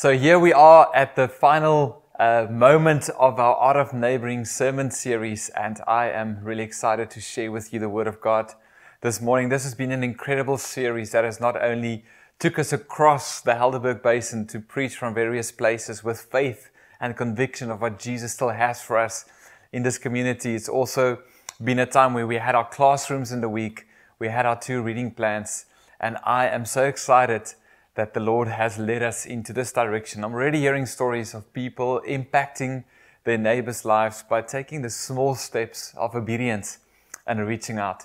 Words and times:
So 0.00 0.16
here 0.16 0.38
we 0.38 0.54
are 0.54 0.90
at 0.94 1.14
the 1.14 1.28
final 1.28 2.02
uh, 2.18 2.46
moment 2.48 3.10
of 3.18 3.38
our 3.38 3.54
Art 3.56 3.76
of 3.76 3.92
Neighboring 3.92 4.46
sermon 4.46 4.90
series, 4.90 5.50
and 5.50 5.78
I 5.86 6.08
am 6.08 6.38
really 6.42 6.62
excited 6.62 7.10
to 7.10 7.20
share 7.20 7.52
with 7.52 7.74
you 7.74 7.80
the 7.80 7.90
Word 7.90 8.06
of 8.06 8.18
God 8.18 8.54
this 9.02 9.20
morning. 9.20 9.50
This 9.50 9.64
has 9.64 9.74
been 9.74 9.92
an 9.92 10.02
incredible 10.02 10.56
series 10.56 11.10
that 11.10 11.24
has 11.24 11.38
not 11.38 11.62
only 11.62 12.06
took 12.38 12.58
us 12.58 12.72
across 12.72 13.42
the 13.42 13.52
Helderberg 13.52 14.02
Basin 14.02 14.46
to 14.46 14.58
preach 14.58 14.96
from 14.96 15.12
various 15.12 15.52
places 15.52 16.02
with 16.02 16.18
faith 16.18 16.70
and 16.98 17.14
conviction 17.14 17.70
of 17.70 17.82
what 17.82 17.98
Jesus 17.98 18.32
still 18.32 18.48
has 18.48 18.80
for 18.80 18.96
us 18.96 19.26
in 19.70 19.82
this 19.82 19.98
community. 19.98 20.54
It's 20.54 20.70
also 20.70 21.18
been 21.62 21.78
a 21.78 21.84
time 21.84 22.14
where 22.14 22.26
we 22.26 22.36
had 22.36 22.54
our 22.54 22.66
classrooms 22.66 23.32
in 23.32 23.42
the 23.42 23.50
week, 23.50 23.86
we 24.18 24.28
had 24.28 24.46
our 24.46 24.58
two 24.58 24.80
reading 24.80 25.10
plans, 25.10 25.66
and 26.00 26.16
I 26.24 26.46
am 26.46 26.64
so 26.64 26.84
excited 26.84 27.52
that 27.94 28.14
the 28.14 28.20
Lord 28.20 28.48
has 28.48 28.78
led 28.78 29.02
us 29.02 29.26
into 29.26 29.52
this 29.52 29.72
direction. 29.72 30.24
I'm 30.24 30.32
already 30.32 30.60
hearing 30.60 30.86
stories 30.86 31.34
of 31.34 31.52
people 31.52 32.00
impacting 32.06 32.84
their 33.24 33.38
neighbors' 33.38 33.84
lives 33.84 34.22
by 34.22 34.42
taking 34.42 34.82
the 34.82 34.90
small 34.90 35.34
steps 35.34 35.92
of 35.96 36.14
obedience 36.14 36.78
and 37.26 37.46
reaching 37.46 37.78
out. 37.78 38.04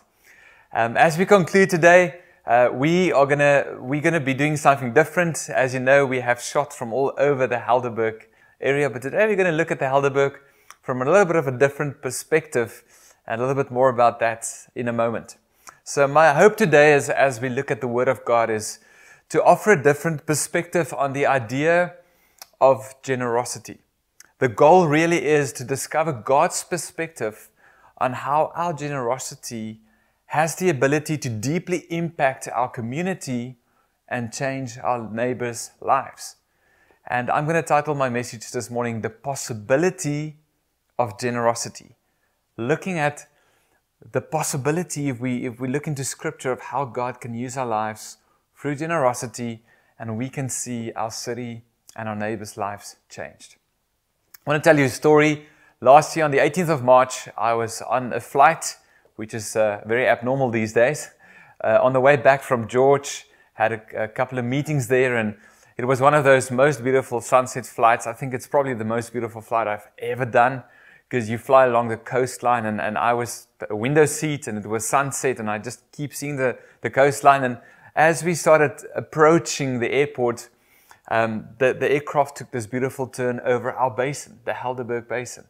Um, 0.73 0.97
as 0.97 1.17
we 1.17 1.25
conclude 1.25 1.69
today, 1.69 2.21
uh, 2.45 2.69
we 2.71 3.11
are 3.11 3.25
gonna 3.25 3.77
we're 3.79 4.01
gonna 4.01 4.19
be 4.19 4.33
doing 4.33 4.57
something 4.57 4.93
different. 4.93 5.49
As 5.49 5.73
you 5.73 5.79
know, 5.79 6.05
we 6.05 6.19
have 6.19 6.41
shot 6.41 6.73
from 6.73 6.93
all 6.93 7.13
over 7.17 7.47
the 7.47 7.57
Helderberg 7.57 8.25
area, 8.61 8.89
but 8.89 9.01
today 9.01 9.25
we're 9.25 9.35
gonna 9.35 9.51
look 9.51 9.71
at 9.71 9.79
the 9.79 9.85
Helderberg 9.85 10.35
from 10.81 11.01
a 11.01 11.05
little 11.05 11.25
bit 11.25 11.37
of 11.37 11.47
a 11.47 11.57
different 11.57 12.01
perspective, 12.01 12.83
and 13.25 13.41
a 13.41 13.47
little 13.47 13.63
bit 13.63 13.71
more 13.71 13.89
about 13.89 14.19
that 14.19 14.45
in 14.75 14.87
a 14.87 14.93
moment. 14.93 15.37
So 15.83 16.07
my 16.07 16.33
hope 16.33 16.55
today 16.55 16.93
is, 16.93 17.09
as 17.09 17.39
we 17.39 17.49
look 17.49 17.71
at 17.71 17.81
the 17.81 17.87
Word 17.87 18.07
of 18.07 18.25
God, 18.25 18.49
is 18.49 18.79
to 19.29 19.43
offer 19.43 19.71
a 19.71 19.81
different 19.81 20.25
perspective 20.25 20.93
on 20.93 21.13
the 21.13 21.25
idea 21.25 21.95
of 22.61 22.95
generosity. 23.01 23.79
The 24.39 24.49
goal 24.49 24.87
really 24.87 25.25
is 25.25 25.53
to 25.53 25.63
discover 25.63 26.11
God's 26.11 26.63
perspective 26.63 27.49
on 27.97 28.13
how 28.13 28.51
our 28.55 28.73
generosity 28.73 29.81
has 30.27 30.55
the 30.55 30.69
ability 30.69 31.17
to 31.17 31.29
deeply 31.29 31.85
impact 31.89 32.47
our 32.49 32.69
community 32.69 33.57
and 34.07 34.33
change 34.33 34.77
our 34.77 35.09
neighbors' 35.09 35.71
lives. 35.81 36.35
And 37.07 37.29
I'm 37.29 37.45
going 37.45 37.55
to 37.55 37.61
title 37.61 37.95
my 37.95 38.09
message 38.09 38.51
this 38.51 38.69
morning, 38.69 39.01
The 39.01 39.09
Possibility 39.09 40.37
of 40.97 41.19
Generosity. 41.19 41.95
Looking 42.57 42.97
at 42.97 43.27
the 44.11 44.21
possibility, 44.21 45.09
if 45.09 45.19
we, 45.19 45.45
if 45.45 45.59
we 45.59 45.67
look 45.67 45.87
into 45.87 46.03
scripture, 46.03 46.51
of 46.51 46.61
how 46.61 46.85
God 46.85 47.21
can 47.21 47.33
use 47.33 47.57
our 47.57 47.65
lives 47.65 48.17
through 48.55 48.75
generosity, 48.75 49.63
and 49.99 50.17
we 50.17 50.29
can 50.29 50.49
see 50.49 50.91
our 50.93 51.11
city 51.11 51.63
and 51.95 52.09
our 52.09 52.15
neighbors' 52.15 52.57
lives 52.57 52.97
changed. 53.09 53.55
I 54.45 54.51
want 54.51 54.63
to 54.63 54.69
tell 54.69 54.77
you 54.77 54.85
a 54.85 54.89
story. 54.89 55.47
Last 55.81 56.15
year, 56.15 56.25
on 56.25 56.31
the 56.31 56.37
18th 56.39 56.69
of 56.69 56.83
March, 56.83 57.27
I 57.37 57.53
was 57.53 57.81
on 57.81 58.13
a 58.13 58.19
flight, 58.19 58.75
which 59.15 59.33
is 59.33 59.55
uh, 59.55 59.81
very 59.85 60.07
abnormal 60.07 60.49
these 60.49 60.73
days. 60.73 61.09
Uh, 61.63 61.79
on 61.81 61.93
the 61.93 62.01
way 62.01 62.15
back 62.15 62.43
from 62.43 62.67
George, 62.67 63.25
had 63.53 63.71
a, 63.71 64.03
a 64.03 64.07
couple 64.07 64.37
of 64.37 64.45
meetings 64.45 64.87
there, 64.87 65.15
and 65.15 65.35
it 65.77 65.85
was 65.85 65.99
one 65.99 66.13
of 66.13 66.23
those 66.23 66.51
most 66.51 66.83
beautiful 66.83 67.21
sunset 67.21 67.65
flights. 67.65 68.07
I 68.07 68.13
think 68.13 68.33
it's 68.33 68.47
probably 68.47 68.73
the 68.73 68.85
most 68.85 69.11
beautiful 69.11 69.41
flight 69.41 69.67
I've 69.67 69.87
ever 69.99 70.25
done 70.25 70.63
because 71.09 71.29
you 71.29 71.37
fly 71.37 71.65
along 71.65 71.89
the 71.89 71.97
coastline 71.97 72.65
and, 72.65 72.81
and 72.81 72.97
I 72.97 73.13
was 73.13 73.47
a 73.69 73.75
window 73.75 74.05
seat 74.05 74.47
and 74.47 74.57
it 74.57 74.65
was 74.65 74.87
sunset 74.87 75.39
and 75.39 75.49
I 75.49 75.59
just 75.59 75.83
keep 75.91 76.13
seeing 76.13 76.35
the, 76.35 76.57
the 76.81 76.89
coastline 76.89 77.43
and 77.43 77.57
as 77.95 78.23
we 78.23 78.35
started 78.35 78.85
approaching 78.93 79.79
the 79.79 79.91
airport, 79.91 80.49
um, 81.09 81.47
the, 81.59 81.73
the 81.73 81.89
aircraft 81.89 82.37
took 82.37 82.51
this 82.51 82.67
beautiful 82.67 83.07
turn 83.07 83.39
over 83.45 83.71
our 83.71 83.91
basin, 83.91 84.39
the 84.43 84.51
Helderberg 84.51 85.07
Basin. 85.07 85.45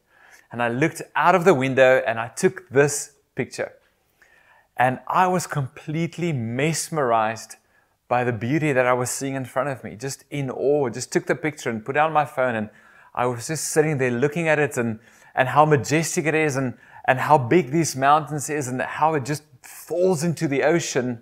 And 0.51 0.61
I 0.61 0.67
looked 0.67 1.01
out 1.16 1.33
of 1.33 1.43
the 1.43 1.53
window 1.53 2.03
and 2.05 2.19
I 2.19 2.27
took 2.27 2.69
this 2.69 3.13
picture. 3.33 3.73
And 4.78 5.00
I 5.07 5.28
was 5.28 5.47
completely 5.47 6.33
mesmerized 6.33 7.56
by 8.07 8.23
the 8.23 8.33
beauty 8.33 8.72
that 8.73 8.85
I 8.85 8.94
was 8.94 9.09
seeing 9.09 9.33
in 9.33 9.45
front 9.45 9.69
of 9.69 9.83
me, 9.83 9.95
just 9.95 10.25
in 10.29 10.51
awe. 10.51 10.89
Just 10.89 11.12
took 11.12 11.25
the 11.25 11.35
picture 11.35 11.69
and 11.69 11.83
put 11.83 11.95
down 11.95 12.13
my 12.13 12.25
phone 12.25 12.56
and 12.56 12.69
I 13.16 13.25
was 13.25 13.47
just 13.47 13.69
sitting 13.69 13.97
there 13.97 14.12
looking 14.12 14.47
at 14.50 14.59
it 14.59 14.77
and, 14.77 15.00
and 15.33 15.47
how 15.47 15.66
majestic 15.66 16.25
it 16.25 16.35
is 16.35 16.57
and, 16.57 16.77
and 17.06 17.17
how 17.17 17.38
big 17.38 17.72
these 17.72 17.95
mountains 17.95 18.50
is 18.50 18.67
and 18.67 18.81
how 18.81 19.16
it 19.16 19.25
just 19.25 19.44
falls 19.63 20.23
into 20.23 20.47
the 20.47 20.63
ocean 20.63 21.22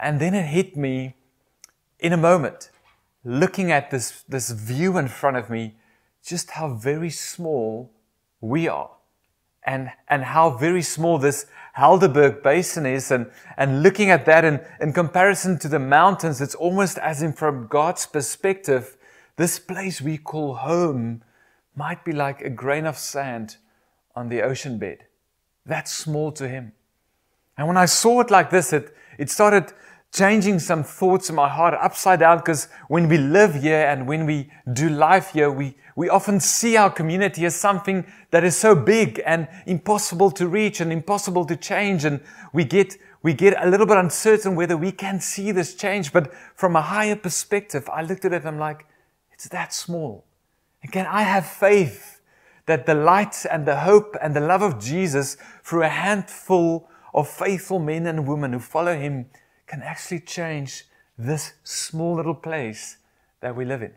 and 0.00 0.20
then 0.20 0.34
it 0.34 0.46
hit 0.46 0.76
me 0.76 1.14
in 1.98 2.12
a 2.12 2.16
moment, 2.16 2.70
looking 3.24 3.72
at 3.72 3.90
this, 3.90 4.22
this 4.28 4.50
view 4.50 4.98
in 4.98 5.08
front 5.08 5.36
of 5.36 5.50
me, 5.50 5.74
just 6.24 6.52
how 6.52 6.68
very 6.74 7.10
small 7.10 7.90
we 8.40 8.68
are. 8.68 8.90
And, 9.64 9.90
and 10.08 10.22
how 10.22 10.50
very 10.50 10.82
small 10.82 11.18
this 11.18 11.46
Helderberg 11.76 12.42
Basin 12.42 12.86
is, 12.86 13.10
and, 13.10 13.30
and 13.56 13.82
looking 13.82 14.10
at 14.10 14.24
that 14.26 14.44
in, 14.44 14.60
in 14.80 14.92
comparison 14.92 15.58
to 15.58 15.68
the 15.68 15.80
mountains, 15.80 16.40
it's 16.40 16.54
almost 16.54 16.98
as 16.98 17.20
in 17.20 17.32
from 17.32 17.66
God's 17.66 18.06
perspective, 18.06 18.96
this 19.36 19.58
place 19.58 20.00
we 20.00 20.18
call 20.18 20.54
home 20.54 21.22
might 21.74 22.04
be 22.04 22.12
like 22.12 22.40
a 22.42 22.50
grain 22.50 22.86
of 22.86 22.96
sand 22.96 23.56
on 24.14 24.28
the 24.28 24.40
ocean 24.40 24.78
bed. 24.78 25.04
That's 25.66 25.92
small 25.92 26.32
to 26.32 26.48
Him. 26.48 26.72
And 27.58 27.66
when 27.66 27.76
I 27.76 27.86
saw 27.86 28.20
it 28.20 28.30
like 28.30 28.50
this, 28.50 28.72
it, 28.72 28.94
it 29.18 29.30
started 29.30 29.72
changing 30.12 30.58
some 30.58 30.82
thoughts 30.82 31.28
in 31.28 31.36
my 31.36 31.48
heart 31.48 31.74
upside 31.80 32.20
down 32.20 32.38
because 32.38 32.68
when 32.88 33.08
we 33.08 33.18
live 33.18 33.54
here 33.54 33.86
and 33.86 34.06
when 34.06 34.24
we 34.24 34.50
do 34.72 34.88
life 34.88 35.32
here, 35.32 35.50
we, 35.50 35.76
we 35.94 36.08
often 36.08 36.40
see 36.40 36.76
our 36.76 36.90
community 36.90 37.44
as 37.44 37.54
something 37.54 38.06
that 38.30 38.44
is 38.44 38.56
so 38.56 38.74
big 38.74 39.20
and 39.26 39.48
impossible 39.66 40.30
to 40.30 40.48
reach 40.48 40.80
and 40.80 40.92
impossible 40.92 41.44
to 41.44 41.56
change. 41.56 42.04
And 42.04 42.20
we 42.52 42.64
get, 42.64 42.96
we 43.22 43.34
get 43.34 43.62
a 43.62 43.68
little 43.68 43.86
bit 43.86 43.98
uncertain 43.98 44.54
whether 44.54 44.76
we 44.76 44.92
can 44.92 45.20
see 45.20 45.52
this 45.52 45.74
change. 45.74 46.12
But 46.12 46.32
from 46.54 46.76
a 46.76 46.82
higher 46.82 47.16
perspective, 47.16 47.88
I 47.92 48.02
looked 48.02 48.24
at 48.24 48.32
it 48.32 48.36
and 48.36 48.48
I'm 48.48 48.58
like, 48.58 48.86
it's 49.32 49.48
that 49.48 49.74
small. 49.74 50.24
And 50.82 50.90
can 50.90 51.06
I 51.06 51.22
have 51.22 51.46
faith 51.46 52.20
that 52.66 52.86
the 52.86 52.94
light 52.94 53.44
and 53.50 53.66
the 53.66 53.76
hope 53.76 54.16
and 54.20 54.34
the 54.34 54.40
love 54.40 54.62
of 54.62 54.78
Jesus 54.78 55.36
through 55.62 55.82
a 55.82 55.88
handful 55.88 56.88
of 57.16 57.26
faithful 57.26 57.78
men 57.78 58.06
and 58.06 58.28
women 58.28 58.52
who 58.52 58.60
follow 58.60 58.94
him 58.94 59.26
can 59.66 59.82
actually 59.82 60.20
change 60.20 60.84
this 61.18 61.54
small 61.64 62.14
little 62.14 62.34
place 62.34 62.98
that 63.40 63.56
we 63.56 63.64
live 63.64 63.82
in? 63.82 63.92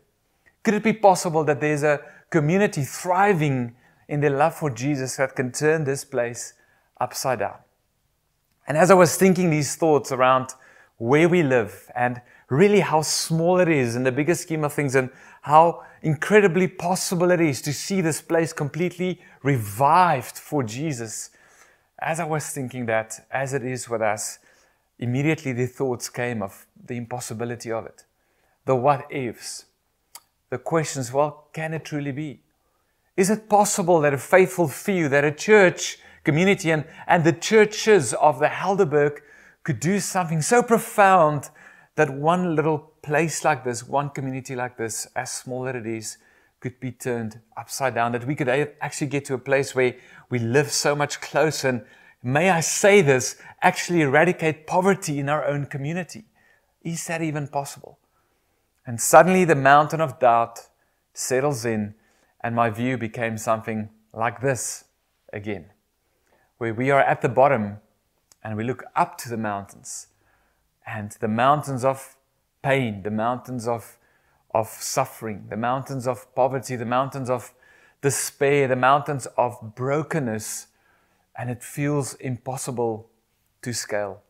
Could 0.63 0.73
it 0.75 0.83
be 0.83 0.93
possible 0.93 1.43
that 1.43 1.59
there's 1.59 1.83
a 1.83 1.99
community 2.29 2.83
thriving 2.83 3.75
in 4.07 4.21
their 4.21 4.31
love 4.31 4.55
for 4.55 4.69
Jesus 4.69 5.17
that 5.17 5.35
can 5.35 5.51
turn 5.51 5.83
this 5.83 6.05
place 6.05 6.53
upside 6.99 7.39
down? 7.39 7.57
And 8.67 8.77
as 8.77 8.89
I 8.89 8.93
was 8.93 9.17
thinking 9.17 9.49
these 9.49 9.75
thoughts 9.75 10.11
around 10.11 10.49
where 10.97 11.27
we 11.27 11.43
live 11.43 11.91
and 11.95 12.21
really 12.49 12.79
how 12.79 13.01
small 13.01 13.59
it 13.59 13.69
is 13.69 13.95
in 13.95 14.03
the 14.03 14.11
bigger 14.11 14.35
scheme 14.35 14.63
of 14.63 14.73
things 14.73 14.95
and 14.95 15.09
how 15.41 15.83
incredibly 16.01 16.67
possible 16.67 17.31
it 17.31 17.41
is 17.41 17.61
to 17.63 17.73
see 17.73 18.01
this 18.01 18.21
place 18.21 18.53
completely 18.53 19.21
revived 19.43 20.37
for 20.37 20.63
Jesus. 20.63 21.31
As 22.01 22.19
I 22.19 22.25
was 22.25 22.49
thinking 22.49 22.85
that, 22.85 23.25
as 23.29 23.53
it 23.53 23.63
is 23.63 23.89
with 23.89 24.01
us, 24.01 24.39
immediately 24.99 25.51
the 25.51 25.65
thoughts 25.65 26.09
came 26.09 26.41
of 26.41 26.65
the 26.85 26.95
impossibility 26.95 27.71
of 27.71 27.85
it, 27.85 28.05
the 28.65 28.75
what 28.75 29.05
ifs, 29.11 29.65
the 30.49 30.57
questions 30.57 31.11
well, 31.11 31.47
can 31.53 31.73
it 31.73 31.85
truly 31.85 32.11
be? 32.11 32.39
Is 33.17 33.29
it 33.29 33.49
possible 33.49 33.99
that 34.01 34.13
a 34.13 34.17
faithful 34.17 34.67
few, 34.69 35.09
that 35.09 35.25
a 35.25 35.31
church 35.31 35.99
community 36.23 36.71
and, 36.71 36.85
and 37.05 37.23
the 37.23 37.33
churches 37.33 38.13
of 38.13 38.39
the 38.39 38.47
Helderberg 38.47 39.19
could 39.63 39.81
do 39.81 39.99
something 39.99 40.41
so 40.41 40.63
profound 40.63 41.49
that 41.95 42.09
one 42.09 42.55
little 42.55 42.93
place 43.01 43.43
like 43.43 43.65
this, 43.65 43.85
one 43.85 44.09
community 44.09 44.55
like 44.55 44.77
this, 44.77 45.05
as 45.17 45.31
small 45.33 45.67
as 45.67 45.75
it 45.75 45.85
is, 45.85 46.17
could 46.61 46.79
be 46.79 46.91
turned 46.91 47.39
upside 47.57 47.93
down, 47.93 48.13
that 48.13 48.25
we 48.25 48.35
could 48.35 48.47
actually 48.81 49.07
get 49.07 49.25
to 49.25 49.33
a 49.33 49.37
place 49.37 49.75
where 49.75 49.95
we 50.29 50.39
live 50.39 50.71
so 50.71 50.95
much 50.95 51.19
closer 51.21 51.69
and 51.69 51.85
may 52.23 52.49
I 52.49 52.59
say 52.59 53.01
this, 53.01 53.35
actually 53.61 54.01
eradicate 54.01 54.67
poverty 54.67 55.19
in 55.19 55.29
our 55.29 55.45
own 55.45 55.65
community. 55.65 56.25
Is 56.81 57.05
that 57.07 57.21
even 57.21 57.47
possible? 57.47 57.99
And 58.85 58.99
suddenly 58.99 59.45
the 59.45 59.55
mountain 59.55 60.01
of 60.01 60.19
doubt 60.19 60.67
settles 61.13 61.65
in, 61.65 61.95
and 62.41 62.55
my 62.55 62.69
view 62.69 62.97
became 62.97 63.37
something 63.37 63.89
like 64.13 64.41
this 64.41 64.85
again, 65.31 65.65
where 66.57 66.73
we 66.73 66.89
are 66.89 67.01
at 67.01 67.21
the 67.21 67.29
bottom 67.29 67.77
and 68.43 68.55
we 68.55 68.63
look 68.63 68.83
up 68.95 69.17
to 69.17 69.29
the 69.29 69.37
mountains, 69.37 70.07
and 70.87 71.11
the 71.19 71.27
mountains 71.27 71.83
of 71.83 72.15
pain, 72.61 73.03
the 73.03 73.11
mountains 73.11 73.67
of, 73.67 73.97
of 74.51 74.67
suffering, 74.67 75.45
the 75.49 75.57
mountains 75.57 76.07
of 76.07 76.33
poverty, 76.35 76.75
the 76.75 76.85
mountains 76.85 77.29
of 77.29 77.53
despair, 78.01 78.67
the 78.67 78.75
mountains 78.75 79.27
of 79.37 79.75
brokenness 79.75 80.67
and 81.39 81.49
it 81.49 81.63
feels 81.63 82.15
impossible 82.15 83.09
to 83.61 83.73
scale. 83.73 84.21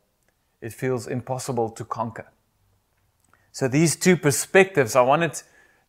It 0.62 0.72
feels 0.72 1.08
impossible 1.08 1.72
to 1.72 1.84
conquer. 1.84 2.32
So, 3.52 3.68
these 3.68 3.96
two 3.96 4.16
perspectives, 4.16 4.96
I 4.96 5.02
wanted 5.02 5.42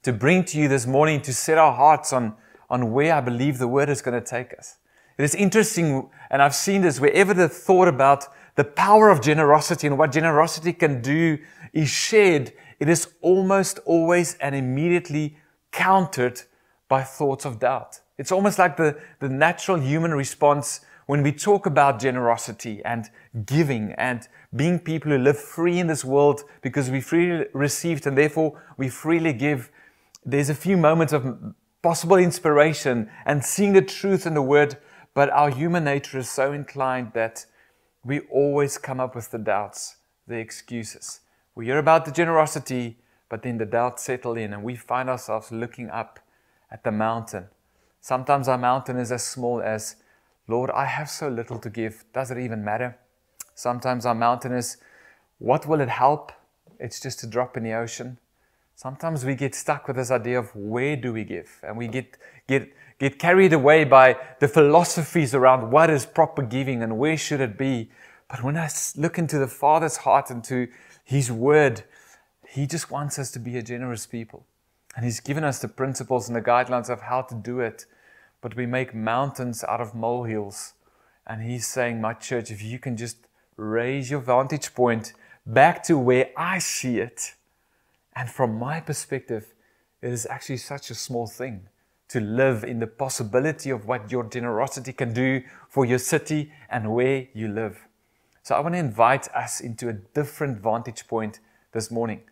to 0.02 0.14
bring 0.14 0.44
to 0.44 0.58
you 0.58 0.66
this 0.66 0.86
morning 0.86 1.20
to 1.22 1.34
set 1.34 1.58
our 1.58 1.74
hearts 1.74 2.14
on, 2.14 2.36
on 2.70 2.92
where 2.92 3.12
I 3.12 3.20
believe 3.20 3.58
the 3.58 3.68
word 3.68 3.90
is 3.90 4.00
going 4.00 4.18
to 4.18 4.26
take 4.26 4.58
us. 4.58 4.78
It 5.18 5.24
is 5.24 5.34
interesting, 5.34 6.08
and 6.30 6.40
I've 6.40 6.54
seen 6.54 6.80
this 6.80 6.98
wherever 6.98 7.34
the 7.34 7.50
thought 7.50 7.88
about 7.88 8.26
the 8.54 8.64
power 8.64 9.10
of 9.10 9.20
generosity 9.20 9.86
and 9.88 9.98
what 9.98 10.12
generosity 10.12 10.72
can 10.72 11.02
do 11.02 11.38
is 11.74 11.90
shared, 11.90 12.54
it 12.78 12.88
is 12.88 13.12
almost 13.20 13.78
always 13.84 14.36
and 14.36 14.54
immediately 14.54 15.36
countered 15.70 16.40
by 16.88 17.02
thoughts 17.02 17.44
of 17.44 17.58
doubt. 17.58 18.00
It's 18.16 18.32
almost 18.32 18.58
like 18.58 18.78
the, 18.78 18.98
the 19.18 19.28
natural 19.28 19.78
human 19.78 20.14
response 20.14 20.80
when 21.10 21.24
we 21.24 21.32
talk 21.32 21.66
about 21.66 21.98
generosity 21.98 22.80
and 22.84 23.10
giving 23.44 23.90
and 23.94 24.28
being 24.54 24.78
people 24.78 25.10
who 25.10 25.18
live 25.18 25.36
free 25.36 25.80
in 25.80 25.88
this 25.88 26.04
world 26.04 26.44
because 26.62 26.88
we 26.88 27.00
freely 27.00 27.46
received 27.52 28.06
and 28.06 28.16
therefore 28.16 28.62
we 28.76 28.88
freely 28.88 29.32
give. 29.32 29.72
There's 30.24 30.50
a 30.50 30.54
few 30.54 30.76
moments 30.76 31.12
of 31.12 31.52
possible 31.82 32.16
inspiration 32.16 33.10
and 33.26 33.44
seeing 33.44 33.72
the 33.72 33.82
truth 33.82 34.24
in 34.24 34.34
the 34.34 34.42
word, 34.42 34.76
but 35.12 35.30
our 35.30 35.50
human 35.50 35.82
nature 35.82 36.18
is 36.18 36.30
so 36.30 36.52
inclined 36.52 37.10
that 37.14 37.44
we 38.04 38.20
always 38.30 38.78
come 38.78 39.00
up 39.00 39.16
with 39.16 39.32
the 39.32 39.38
doubts, 39.38 39.96
the 40.28 40.36
excuses. 40.36 41.22
We 41.56 41.64
hear 41.64 41.78
about 41.78 42.04
the 42.04 42.12
generosity, 42.12 42.98
but 43.28 43.42
then 43.42 43.58
the 43.58 43.66
doubts 43.66 44.04
settle 44.04 44.36
in 44.36 44.52
and 44.52 44.62
we 44.62 44.76
find 44.76 45.10
ourselves 45.10 45.50
looking 45.50 45.90
up 45.90 46.20
at 46.70 46.84
the 46.84 46.92
mountain. 46.92 47.48
Sometimes 48.00 48.46
our 48.46 48.58
mountain 48.58 48.96
is 48.96 49.10
as 49.10 49.26
small 49.26 49.60
as, 49.60 49.96
Lord, 50.50 50.70
I 50.72 50.86
have 50.86 51.08
so 51.08 51.28
little 51.28 51.58
to 51.60 51.70
give. 51.70 52.04
Does 52.12 52.32
it 52.32 52.38
even 52.38 52.64
matter? 52.64 52.98
Sometimes 53.54 54.04
our 54.04 54.16
mountain 54.16 54.52
is, 54.52 54.78
what 55.38 55.64
will 55.66 55.80
it 55.80 55.88
help? 55.88 56.32
It's 56.80 56.98
just 56.98 57.22
a 57.22 57.26
drop 57.28 57.56
in 57.56 57.62
the 57.62 57.72
ocean. 57.72 58.18
Sometimes 58.74 59.24
we 59.24 59.34
get 59.36 59.54
stuck 59.54 59.86
with 59.86 59.96
this 59.96 60.10
idea 60.10 60.40
of 60.40 60.54
where 60.56 60.96
do 60.96 61.12
we 61.12 61.22
give? 61.22 61.60
And 61.62 61.76
we 61.76 61.86
get, 61.86 62.16
get, 62.48 62.68
get 62.98 63.18
carried 63.18 63.52
away 63.52 63.84
by 63.84 64.16
the 64.40 64.48
philosophies 64.48 65.34
around 65.34 65.70
what 65.70 65.88
is 65.88 66.04
proper 66.04 66.42
giving 66.42 66.82
and 66.82 66.98
where 66.98 67.16
should 67.16 67.40
it 67.40 67.56
be. 67.56 67.90
But 68.28 68.42
when 68.42 68.56
I 68.56 68.68
look 68.96 69.18
into 69.18 69.38
the 69.38 69.46
Father's 69.46 69.98
heart 69.98 70.30
and 70.30 70.42
to 70.44 70.66
His 71.04 71.30
Word, 71.30 71.84
He 72.48 72.66
just 72.66 72.90
wants 72.90 73.18
us 73.18 73.30
to 73.32 73.38
be 73.38 73.56
a 73.56 73.62
generous 73.62 74.06
people. 74.06 74.46
And 74.96 75.04
He's 75.04 75.20
given 75.20 75.44
us 75.44 75.60
the 75.60 75.68
principles 75.68 76.26
and 76.28 76.34
the 76.34 76.42
guidelines 76.42 76.90
of 76.90 77.02
how 77.02 77.22
to 77.22 77.34
do 77.36 77.60
it. 77.60 77.86
But 78.40 78.56
we 78.56 78.66
make 78.66 78.94
mountains 78.94 79.64
out 79.64 79.80
of 79.80 79.94
molehills. 79.94 80.74
And 81.26 81.42
He's 81.42 81.66
saying, 81.66 82.00
My 82.00 82.14
church, 82.14 82.50
if 82.50 82.62
you 82.62 82.78
can 82.78 82.96
just 82.96 83.16
raise 83.56 84.10
your 84.10 84.20
vantage 84.20 84.74
point 84.74 85.12
back 85.46 85.82
to 85.84 85.98
where 85.98 86.30
I 86.36 86.58
see 86.58 86.98
it. 86.98 87.34
And 88.16 88.30
from 88.30 88.58
my 88.58 88.80
perspective, 88.80 89.52
it 90.02 90.12
is 90.12 90.26
actually 90.26 90.56
such 90.56 90.90
a 90.90 90.94
small 90.94 91.26
thing 91.26 91.68
to 92.08 92.20
live 92.20 92.64
in 92.64 92.80
the 92.80 92.86
possibility 92.86 93.70
of 93.70 93.86
what 93.86 94.10
your 94.10 94.24
generosity 94.24 94.92
can 94.92 95.12
do 95.12 95.42
for 95.68 95.84
your 95.84 95.98
city 95.98 96.52
and 96.68 96.92
where 96.92 97.28
you 97.34 97.48
live. 97.48 97.86
So 98.42 98.56
I 98.56 98.60
want 98.60 98.74
to 98.74 98.78
invite 98.78 99.28
us 99.28 99.60
into 99.60 99.88
a 99.88 99.92
different 99.92 100.58
vantage 100.58 101.06
point 101.06 101.38
this 101.72 101.90
morning. 101.90 102.22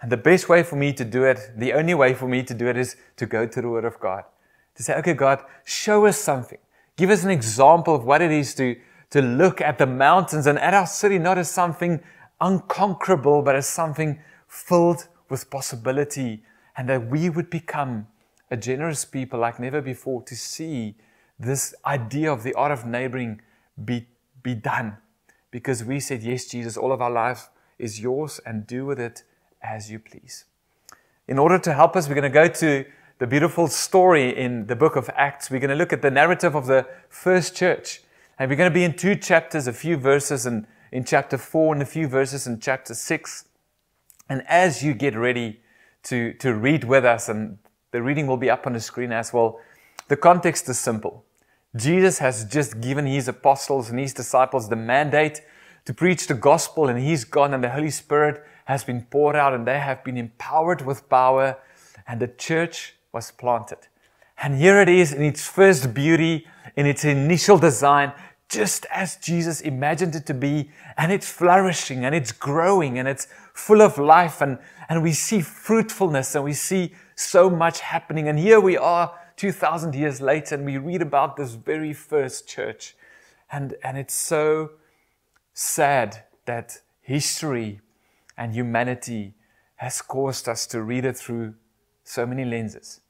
And 0.00 0.10
the 0.10 0.16
best 0.16 0.48
way 0.48 0.62
for 0.62 0.76
me 0.76 0.92
to 0.94 1.04
do 1.04 1.24
it, 1.24 1.38
the 1.56 1.74
only 1.74 1.94
way 1.94 2.14
for 2.14 2.26
me 2.26 2.42
to 2.42 2.54
do 2.54 2.66
it 2.66 2.76
is 2.76 2.96
to 3.16 3.26
go 3.26 3.46
to 3.46 3.60
the 3.60 3.68
Word 3.68 3.84
of 3.84 4.00
God. 4.00 4.24
To 4.76 4.82
say, 4.82 4.94
okay, 4.96 5.14
God, 5.14 5.42
show 5.64 6.06
us 6.06 6.18
something. 6.18 6.58
Give 6.96 7.10
us 7.10 7.24
an 7.24 7.30
example 7.30 7.94
of 7.94 8.04
what 8.04 8.22
it 8.22 8.30
is 8.30 8.54
to 8.54 8.76
to 9.10 9.20
look 9.20 9.60
at 9.60 9.78
the 9.78 9.86
mountains 9.86 10.46
and 10.46 10.58
at 10.58 10.72
our 10.72 10.86
city 10.86 11.18
not 11.18 11.36
as 11.36 11.50
something 11.50 12.00
unconquerable, 12.40 13.42
but 13.42 13.54
as 13.54 13.68
something 13.68 14.20
filled 14.46 15.08
with 15.28 15.50
possibility, 15.50 16.42
and 16.76 16.88
that 16.88 17.08
we 17.08 17.28
would 17.28 17.50
become 17.50 18.06
a 18.50 18.56
generous 18.56 19.04
people 19.04 19.38
like 19.38 19.60
never 19.60 19.80
before 19.80 20.22
to 20.22 20.34
see 20.34 20.94
this 21.38 21.74
idea 21.84 22.32
of 22.32 22.42
the 22.42 22.54
art 22.54 22.72
of 22.72 22.86
neighboring 22.86 23.40
be, 23.84 24.06
be 24.42 24.54
done. 24.54 24.96
Because 25.50 25.84
we 25.84 26.00
said, 26.00 26.22
Yes, 26.22 26.46
Jesus, 26.46 26.76
all 26.76 26.92
of 26.92 27.00
our 27.00 27.10
life 27.10 27.50
is 27.78 28.00
yours, 28.00 28.40
and 28.44 28.66
do 28.66 28.86
with 28.86 28.98
it 28.98 29.24
as 29.62 29.90
you 29.90 29.98
please. 29.98 30.44
In 31.28 31.38
order 31.38 31.58
to 31.58 31.72
help 31.72 31.96
us, 31.96 32.08
we're 32.08 32.14
going 32.14 32.22
to 32.22 32.28
go 32.30 32.48
to 32.48 32.84
the 33.20 33.26
beautiful 33.26 33.68
story 33.68 34.34
in 34.34 34.66
the 34.66 34.74
book 34.74 34.96
of 34.96 35.10
Acts. 35.14 35.50
We're 35.50 35.60
going 35.60 35.68
to 35.68 35.76
look 35.76 35.92
at 35.92 36.00
the 36.00 36.10
narrative 36.10 36.54
of 36.54 36.66
the 36.66 36.86
first 37.10 37.54
church. 37.54 38.00
And 38.38 38.48
we're 38.48 38.56
going 38.56 38.70
to 38.70 38.74
be 38.74 38.82
in 38.82 38.94
two 38.94 39.14
chapters, 39.14 39.66
a 39.66 39.74
few 39.74 39.98
verses 39.98 40.46
in, 40.46 40.66
in 40.90 41.04
chapter 41.04 41.36
4 41.36 41.74
and 41.74 41.82
a 41.82 41.86
few 41.86 42.08
verses 42.08 42.46
in 42.46 42.60
chapter 42.60 42.94
6. 42.94 43.44
And 44.30 44.42
as 44.48 44.82
you 44.82 44.94
get 44.94 45.14
ready 45.14 45.60
to, 46.04 46.32
to 46.34 46.54
read 46.54 46.84
with 46.84 47.04
us, 47.04 47.28
and 47.28 47.58
the 47.90 48.00
reading 48.00 48.26
will 48.26 48.38
be 48.38 48.48
up 48.48 48.66
on 48.66 48.72
the 48.72 48.80
screen 48.80 49.12
as 49.12 49.34
well, 49.34 49.60
the 50.08 50.16
context 50.16 50.66
is 50.70 50.78
simple. 50.78 51.26
Jesus 51.76 52.20
has 52.20 52.46
just 52.46 52.80
given 52.80 53.04
his 53.04 53.28
apostles 53.28 53.90
and 53.90 53.98
his 53.98 54.14
disciples 54.14 54.70
the 54.70 54.76
mandate 54.76 55.42
to 55.84 55.92
preach 55.92 56.26
the 56.26 56.32
gospel, 56.32 56.88
and 56.88 56.98
he's 56.98 57.24
gone, 57.24 57.52
and 57.52 57.62
the 57.62 57.68
Holy 57.68 57.90
Spirit 57.90 58.42
has 58.64 58.82
been 58.82 59.02
poured 59.02 59.36
out, 59.36 59.52
and 59.52 59.66
they 59.66 59.78
have 59.78 60.02
been 60.04 60.16
empowered 60.16 60.80
with 60.80 61.06
power, 61.10 61.58
and 62.08 62.18
the 62.18 62.28
church 62.28 62.94
was 63.12 63.30
planted. 63.30 63.78
And 64.42 64.56
here 64.56 64.80
it 64.80 64.88
is 64.88 65.12
in 65.12 65.22
its 65.22 65.46
first 65.46 65.92
beauty, 65.92 66.46
in 66.76 66.86
its 66.86 67.04
initial 67.04 67.58
design, 67.58 68.12
just 68.48 68.86
as 68.90 69.16
Jesus 69.16 69.60
imagined 69.60 70.14
it 70.14 70.26
to 70.26 70.34
be, 70.34 70.70
and 70.96 71.12
it's 71.12 71.30
flourishing 71.30 72.04
and 72.04 72.14
it's 72.14 72.32
growing 72.32 72.98
and 72.98 73.06
it's 73.06 73.28
full 73.52 73.82
of 73.82 73.98
life, 73.98 74.40
and, 74.40 74.58
and 74.88 75.02
we 75.02 75.12
see 75.12 75.40
fruitfulness 75.40 76.34
and 76.34 76.44
we 76.44 76.52
see 76.52 76.94
so 77.14 77.50
much 77.50 77.80
happening. 77.80 78.28
And 78.28 78.38
here 78.38 78.60
we 78.60 78.76
are 78.76 79.14
2,000 79.36 79.94
years 79.94 80.20
later, 80.20 80.54
and 80.54 80.64
we 80.64 80.78
read 80.78 81.02
about 81.02 81.36
this 81.36 81.54
very 81.54 81.92
first 81.92 82.48
church. 82.48 82.96
And, 83.52 83.74
and 83.84 83.96
it's 83.96 84.14
so 84.14 84.72
sad 85.52 86.24
that 86.46 86.78
history 87.02 87.80
and 88.36 88.52
humanity 88.52 89.34
has 89.76 90.02
caused 90.02 90.48
us 90.48 90.66
to 90.68 90.82
read 90.82 91.04
it 91.04 91.16
through 91.16 91.54
so 92.10 92.26
many 92.26 92.44
lenses. 92.44 93.00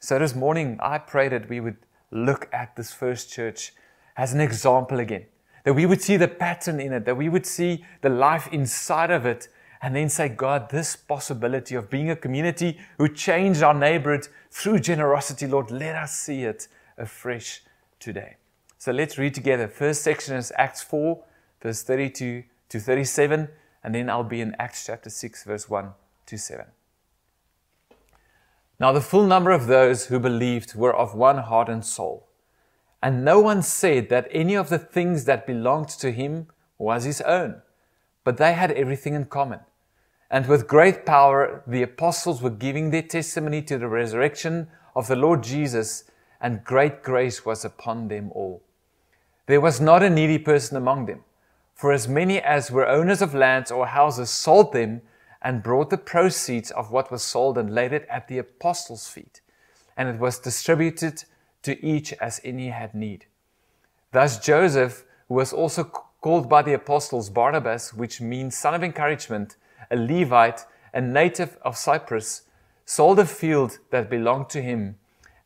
So 0.00 0.18
this 0.18 0.34
morning, 0.34 0.78
I 0.82 0.98
pray 0.98 1.28
that 1.28 1.48
we 1.48 1.60
would 1.60 1.78
look 2.10 2.46
at 2.52 2.76
this 2.76 2.92
first 2.92 3.32
church 3.32 3.72
as 4.18 4.34
an 4.34 4.40
example 4.40 5.00
again. 5.00 5.24
That 5.64 5.72
we 5.72 5.86
would 5.86 6.02
see 6.02 6.18
the 6.18 6.28
pattern 6.28 6.78
in 6.78 6.92
it, 6.92 7.06
that 7.06 7.16
we 7.16 7.30
would 7.30 7.46
see 7.46 7.86
the 8.02 8.10
life 8.10 8.46
inside 8.52 9.10
of 9.10 9.24
it, 9.24 9.48
and 9.80 9.96
then 9.96 10.10
say, 10.10 10.28
God, 10.28 10.68
this 10.68 10.94
possibility 10.94 11.74
of 11.74 11.88
being 11.88 12.10
a 12.10 12.16
community 12.16 12.78
who 12.98 13.08
changed 13.08 13.62
our 13.62 13.72
neighborhood 13.72 14.28
through 14.50 14.80
generosity, 14.80 15.46
Lord, 15.46 15.70
let 15.70 15.96
us 15.96 16.14
see 16.14 16.42
it 16.42 16.68
afresh 16.98 17.62
today. 17.98 18.36
So 18.76 18.92
let's 18.92 19.16
read 19.16 19.34
together. 19.34 19.68
First 19.68 20.02
section 20.02 20.36
is 20.36 20.52
Acts 20.58 20.82
4, 20.82 21.22
verse 21.62 21.82
32 21.82 22.44
to 22.68 22.78
37, 22.78 23.48
and 23.82 23.94
then 23.94 24.10
I'll 24.10 24.22
be 24.22 24.42
in 24.42 24.54
Acts 24.58 24.84
chapter 24.84 25.08
6, 25.08 25.44
verse 25.44 25.70
1 25.70 25.92
to 26.26 26.36
7. 26.38 26.66
Now, 28.80 28.92
the 28.92 29.00
full 29.00 29.26
number 29.26 29.50
of 29.50 29.66
those 29.66 30.06
who 30.06 30.18
believed 30.18 30.74
were 30.74 30.94
of 30.94 31.14
one 31.14 31.38
heart 31.38 31.68
and 31.68 31.84
soul. 31.84 32.28
And 33.02 33.24
no 33.24 33.38
one 33.38 33.62
said 33.62 34.08
that 34.08 34.28
any 34.30 34.54
of 34.54 34.68
the 34.68 34.78
things 34.78 35.26
that 35.26 35.46
belonged 35.46 35.90
to 35.90 36.10
him 36.10 36.48
was 36.78 37.04
his 37.04 37.20
own, 37.20 37.62
but 38.24 38.38
they 38.38 38.54
had 38.54 38.72
everything 38.72 39.14
in 39.14 39.26
common. 39.26 39.60
And 40.30 40.46
with 40.46 40.66
great 40.66 41.06
power, 41.06 41.62
the 41.66 41.82
apostles 41.82 42.42
were 42.42 42.50
giving 42.50 42.90
their 42.90 43.02
testimony 43.02 43.62
to 43.62 43.78
the 43.78 43.88
resurrection 43.88 44.68
of 44.96 45.06
the 45.06 45.16
Lord 45.16 45.42
Jesus, 45.42 46.04
and 46.40 46.64
great 46.64 47.02
grace 47.02 47.44
was 47.44 47.64
upon 47.64 48.08
them 48.08 48.32
all. 48.32 48.62
There 49.46 49.60
was 49.60 49.80
not 49.80 50.02
a 50.02 50.10
needy 50.10 50.38
person 50.38 50.76
among 50.76 51.06
them, 51.06 51.20
for 51.74 51.92
as 51.92 52.08
many 52.08 52.40
as 52.40 52.70
were 52.70 52.88
owners 52.88 53.20
of 53.20 53.34
lands 53.34 53.70
or 53.70 53.86
houses 53.86 54.30
sold 54.30 54.72
them 54.72 55.02
and 55.44 55.62
brought 55.62 55.90
the 55.90 55.98
proceeds 55.98 56.70
of 56.70 56.90
what 56.90 57.12
was 57.12 57.22
sold 57.22 57.58
and 57.58 57.74
laid 57.74 57.92
it 57.92 58.06
at 58.10 58.26
the 58.26 58.38
apostles' 58.38 59.06
feet, 59.06 59.42
and 59.94 60.08
it 60.08 60.18
was 60.18 60.38
distributed 60.38 61.24
to 61.62 61.84
each 61.84 62.14
as 62.14 62.40
any 62.42 62.70
had 62.70 62.94
need. 62.94 63.26
Thus 64.10 64.38
Joseph, 64.38 65.04
who 65.28 65.34
was 65.34 65.52
also 65.52 65.84
called 65.84 66.48
by 66.48 66.62
the 66.62 66.72
apostles 66.72 67.28
Barnabas, 67.28 67.92
which 67.92 68.22
means 68.22 68.56
son 68.56 68.74
of 68.74 68.82
encouragement, 68.82 69.56
a 69.90 69.96
Levite, 69.96 70.64
a 70.94 71.00
native 71.00 71.58
of 71.62 71.76
Cyprus, 71.76 72.42
sold 72.86 73.18
a 73.18 73.26
field 73.26 73.78
that 73.90 74.08
belonged 74.08 74.48
to 74.50 74.62
him, 74.62 74.96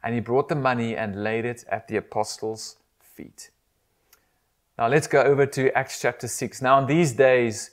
and 0.02 0.14
he 0.14 0.21
brought 0.21 0.49
the 0.49 0.55
money 0.55 0.97
and 0.97 1.25
laid 1.25 1.45
it 1.45 1.64
at 1.69 1.88
the 1.88 1.97
apostles' 1.97 2.76
feet. 3.00 3.50
Now 4.78 4.87
let's 4.87 5.09
go 5.09 5.23
over 5.23 5.45
to 5.47 5.76
Acts 5.76 6.00
chapter 6.00 6.28
6. 6.28 6.62
Now, 6.62 6.78
in 6.78 6.87
these 6.87 7.12
days, 7.12 7.73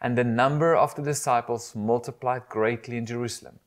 and 0.00 0.16
the 0.16 0.24
number 0.24 0.74
of 0.74 0.94
the 0.94 1.02
disciples 1.02 1.74
multiplied 1.74 2.48
greatly 2.48 2.96
in 2.96 3.06
Jerusalem. 3.06 3.58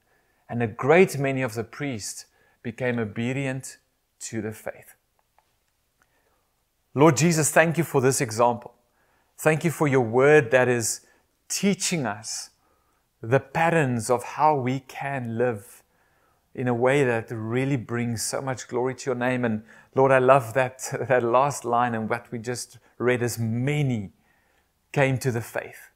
And 0.49 0.63
a 0.63 0.67
great 0.67 1.17
many 1.17 1.41
of 1.41 1.53
the 1.53 1.63
priests 1.63 2.25
became 2.63 2.99
obedient 2.99 3.77
to 4.19 4.41
the 4.41 4.51
faith. 4.51 4.95
Lord 6.93 7.17
Jesus, 7.17 7.51
thank 7.51 7.77
you 7.77 7.83
for 7.83 8.01
this 8.01 8.21
example. 8.21 8.73
Thank 9.37 9.63
you 9.63 9.71
for 9.71 9.87
your 9.87 10.01
word 10.01 10.51
that 10.51 10.67
is 10.67 11.01
teaching 11.47 12.05
us 12.05 12.49
the 13.21 13.39
patterns 13.39 14.09
of 14.09 14.23
how 14.23 14.55
we 14.55 14.81
can 14.81 15.37
live 15.37 15.83
in 16.53 16.67
a 16.67 16.73
way 16.73 17.03
that 17.03 17.31
really 17.31 17.77
brings 17.77 18.21
so 18.21 18.41
much 18.41 18.67
glory 18.67 18.93
to 18.95 19.09
your 19.09 19.15
name. 19.15 19.45
And 19.45 19.63
Lord, 19.95 20.11
I 20.11 20.19
love 20.19 20.53
that, 20.53 20.83
that 21.07 21.23
last 21.23 21.63
line 21.63 21.95
and 21.95 22.09
what 22.09 22.31
we 22.31 22.39
just 22.39 22.77
read 22.97 23.23
as 23.23 23.39
many 23.39 24.11
came 24.91 25.17
to 25.19 25.31
the 25.31 25.41
faith. 25.41 25.90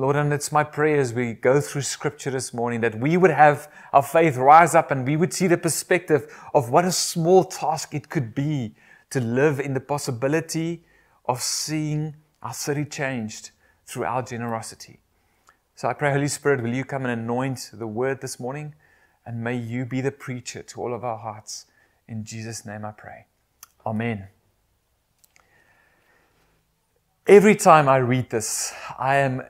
Lord, 0.00 0.16
and 0.16 0.32
it's 0.32 0.50
my 0.50 0.64
prayer 0.64 0.98
as 0.98 1.12
we 1.12 1.34
go 1.34 1.60
through 1.60 1.82
scripture 1.82 2.30
this 2.30 2.54
morning 2.54 2.80
that 2.80 2.98
we 2.98 3.18
would 3.18 3.30
have 3.30 3.70
our 3.92 4.02
faith 4.02 4.38
rise 4.38 4.74
up 4.74 4.90
and 4.90 5.06
we 5.06 5.14
would 5.14 5.30
see 5.30 5.46
the 5.46 5.58
perspective 5.58 6.34
of 6.54 6.70
what 6.70 6.86
a 6.86 6.90
small 6.90 7.44
task 7.44 7.94
it 7.94 8.08
could 8.08 8.34
be 8.34 8.74
to 9.10 9.20
live 9.20 9.60
in 9.60 9.74
the 9.74 9.80
possibility 9.80 10.82
of 11.26 11.42
seeing 11.42 12.16
our 12.42 12.54
city 12.54 12.86
changed 12.86 13.50
through 13.84 14.04
our 14.04 14.22
generosity. 14.22 15.00
So 15.74 15.86
I 15.86 15.92
pray, 15.92 16.12
Holy 16.12 16.28
Spirit, 16.28 16.62
will 16.62 16.72
you 16.72 16.86
come 16.86 17.04
and 17.04 17.20
anoint 17.20 17.68
the 17.74 17.86
word 17.86 18.22
this 18.22 18.40
morning? 18.40 18.74
And 19.26 19.44
may 19.44 19.58
you 19.58 19.84
be 19.84 20.00
the 20.00 20.12
preacher 20.12 20.62
to 20.62 20.80
all 20.80 20.94
of 20.94 21.04
our 21.04 21.18
hearts. 21.18 21.66
In 22.08 22.24
Jesus' 22.24 22.64
name 22.64 22.86
I 22.86 22.92
pray. 22.92 23.26
Amen. 23.84 24.28
Every 27.26 27.54
time 27.54 27.86
I 27.86 27.98
read 27.98 28.30
this, 28.30 28.72
I 28.98 29.16
am 29.16 29.42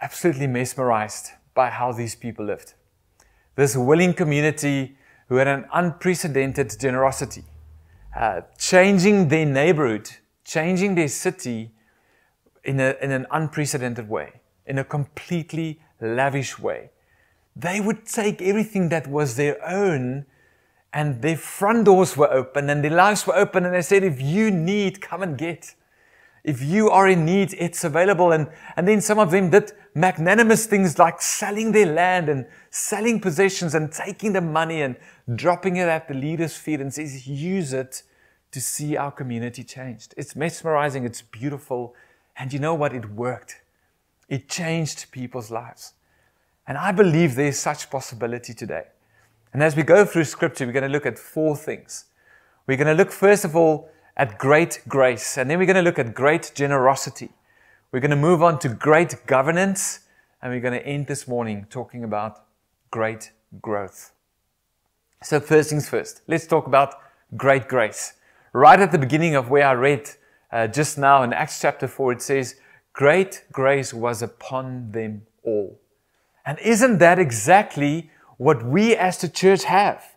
absolutely 0.00 0.46
mesmerized 0.46 1.30
by 1.54 1.70
how 1.70 1.92
these 1.92 2.14
people 2.14 2.44
lived. 2.44 2.74
This 3.54 3.76
willing 3.76 4.14
community 4.14 4.96
who 5.28 5.36
had 5.36 5.48
an 5.48 5.66
unprecedented 5.72 6.78
generosity, 6.78 7.44
uh, 8.16 8.42
changing 8.58 9.28
their 9.28 9.46
neighborhood, 9.46 10.10
changing 10.44 10.94
their 10.94 11.08
city 11.08 11.72
in, 12.64 12.80
a, 12.80 12.96
in 13.00 13.10
an 13.10 13.26
unprecedented 13.30 14.08
way, 14.08 14.40
in 14.66 14.78
a 14.78 14.84
completely 14.84 15.80
lavish 16.00 16.58
way. 16.58 16.90
They 17.56 17.80
would 17.80 18.06
take 18.06 18.42
everything 18.42 18.88
that 18.88 19.06
was 19.06 19.36
their 19.36 19.64
own 19.66 20.26
and 20.92 21.22
their 21.22 21.36
front 21.36 21.86
doors 21.86 22.16
were 22.16 22.32
open 22.32 22.70
and 22.70 22.82
their 22.82 22.90
lives 22.90 23.26
were 23.26 23.34
open 23.34 23.64
and 23.64 23.74
they 23.74 23.82
said, 23.82 24.04
if 24.04 24.20
you 24.20 24.50
need, 24.50 25.00
come 25.00 25.22
and 25.22 25.36
get. 25.36 25.74
If 26.44 26.62
you 26.62 26.90
are 26.90 27.08
in 27.08 27.24
need, 27.24 27.54
it's 27.58 27.84
available. 27.84 28.32
And, 28.32 28.48
and 28.76 28.86
then 28.86 29.00
some 29.00 29.18
of 29.18 29.30
them 29.30 29.50
did 29.50 29.72
magnanimous 29.94 30.66
things 30.66 30.98
like 30.98 31.22
selling 31.22 31.72
their 31.72 31.86
land 31.86 32.28
and 32.28 32.46
selling 32.70 33.20
possessions 33.20 33.74
and 33.74 33.92
taking 33.92 34.32
the 34.32 34.40
money 34.40 34.82
and 34.82 34.96
dropping 35.34 35.76
it 35.76 35.88
at 35.88 36.08
the 36.08 36.14
leader's 36.14 36.56
feet 36.56 36.80
and 36.80 36.92
says, 36.92 37.26
use 37.26 37.72
it 37.72 38.02
to 38.50 38.60
see 38.60 38.96
our 38.96 39.10
community 39.10 39.64
changed. 39.64 40.14
It's 40.16 40.34
mesmerizing. 40.36 41.04
It's 41.04 41.22
beautiful. 41.22 41.94
And 42.36 42.52
you 42.52 42.58
know 42.58 42.74
what? 42.74 42.92
It 42.92 43.10
worked. 43.10 43.60
It 44.28 44.48
changed 44.48 45.10
people's 45.12 45.50
lives. 45.50 45.94
And 46.66 46.78
I 46.78 46.92
believe 46.92 47.34
there's 47.34 47.58
such 47.58 47.90
possibility 47.90 48.54
today. 48.54 48.84
And 49.52 49.62
as 49.62 49.76
we 49.76 49.82
go 49.82 50.04
through 50.04 50.24
scripture, 50.24 50.66
we're 50.66 50.72
going 50.72 50.82
to 50.84 50.88
look 50.88 51.06
at 51.06 51.18
four 51.18 51.56
things. 51.56 52.06
We're 52.66 52.76
going 52.76 52.88
to 52.88 52.94
look, 52.94 53.12
first 53.12 53.44
of 53.44 53.54
all, 53.54 53.90
at 54.16 54.38
great 54.38 54.80
grace. 54.88 55.36
And 55.36 55.48
then 55.48 55.58
we're 55.58 55.66
going 55.66 55.76
to 55.76 55.82
look 55.82 55.98
at 55.98 56.14
great 56.14 56.52
generosity. 56.54 57.30
We're 57.94 58.00
going 58.00 58.10
to 58.10 58.16
move 58.16 58.42
on 58.42 58.58
to 58.58 58.70
great 58.70 59.24
governance. 59.24 60.00
And 60.42 60.52
we're 60.52 60.60
going 60.60 60.74
to 60.74 60.84
end 60.84 61.06
this 61.06 61.28
morning 61.28 61.68
talking 61.70 62.02
about 62.02 62.42
great 62.90 63.30
growth. 63.62 64.10
So, 65.22 65.38
first 65.38 65.70
things 65.70 65.88
first, 65.88 66.22
let's 66.26 66.44
talk 66.44 66.66
about 66.66 66.96
great 67.36 67.68
grace. 67.68 68.14
Right 68.52 68.80
at 68.80 68.90
the 68.90 68.98
beginning 68.98 69.36
of 69.36 69.48
where 69.48 69.68
I 69.68 69.74
read 69.74 70.10
uh, 70.50 70.66
just 70.66 70.98
now 70.98 71.22
in 71.22 71.32
Acts 71.32 71.60
chapter 71.60 71.86
4, 71.86 72.14
it 72.14 72.22
says, 72.22 72.56
Great 72.92 73.44
grace 73.52 73.94
was 73.94 74.22
upon 74.22 74.90
them 74.90 75.28
all. 75.44 75.78
And 76.44 76.58
isn't 76.58 76.98
that 76.98 77.20
exactly 77.20 78.10
what 78.38 78.66
we 78.66 78.96
as 78.96 79.18
the 79.18 79.28
church 79.28 79.62
have? 79.62 80.13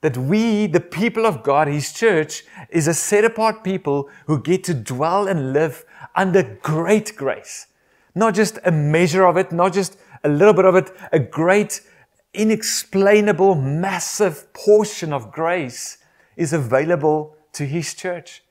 That 0.00 0.16
we, 0.16 0.66
the 0.66 0.80
people 0.80 1.26
of 1.26 1.42
God, 1.42 1.68
His 1.68 1.92
church, 1.92 2.44
is 2.70 2.86
a 2.86 2.94
set 2.94 3.24
apart 3.24 3.64
people 3.64 4.08
who 4.26 4.40
get 4.40 4.62
to 4.64 4.74
dwell 4.74 5.26
and 5.26 5.52
live 5.52 5.84
under 6.14 6.58
great 6.62 7.16
grace. 7.16 7.66
Not 8.14 8.34
just 8.34 8.58
a 8.64 8.70
measure 8.70 9.26
of 9.26 9.36
it, 9.36 9.52
not 9.52 9.72
just 9.72 9.98
a 10.24 10.28
little 10.28 10.54
bit 10.54 10.64
of 10.64 10.76
it, 10.76 10.90
a 11.12 11.18
great, 11.18 11.80
inexplainable, 12.32 13.54
massive 13.54 14.52
portion 14.52 15.12
of 15.12 15.32
grace 15.32 15.98
is 16.36 16.52
available 16.52 17.36
to 17.52 17.66
His 17.66 17.94
church. 17.94 18.42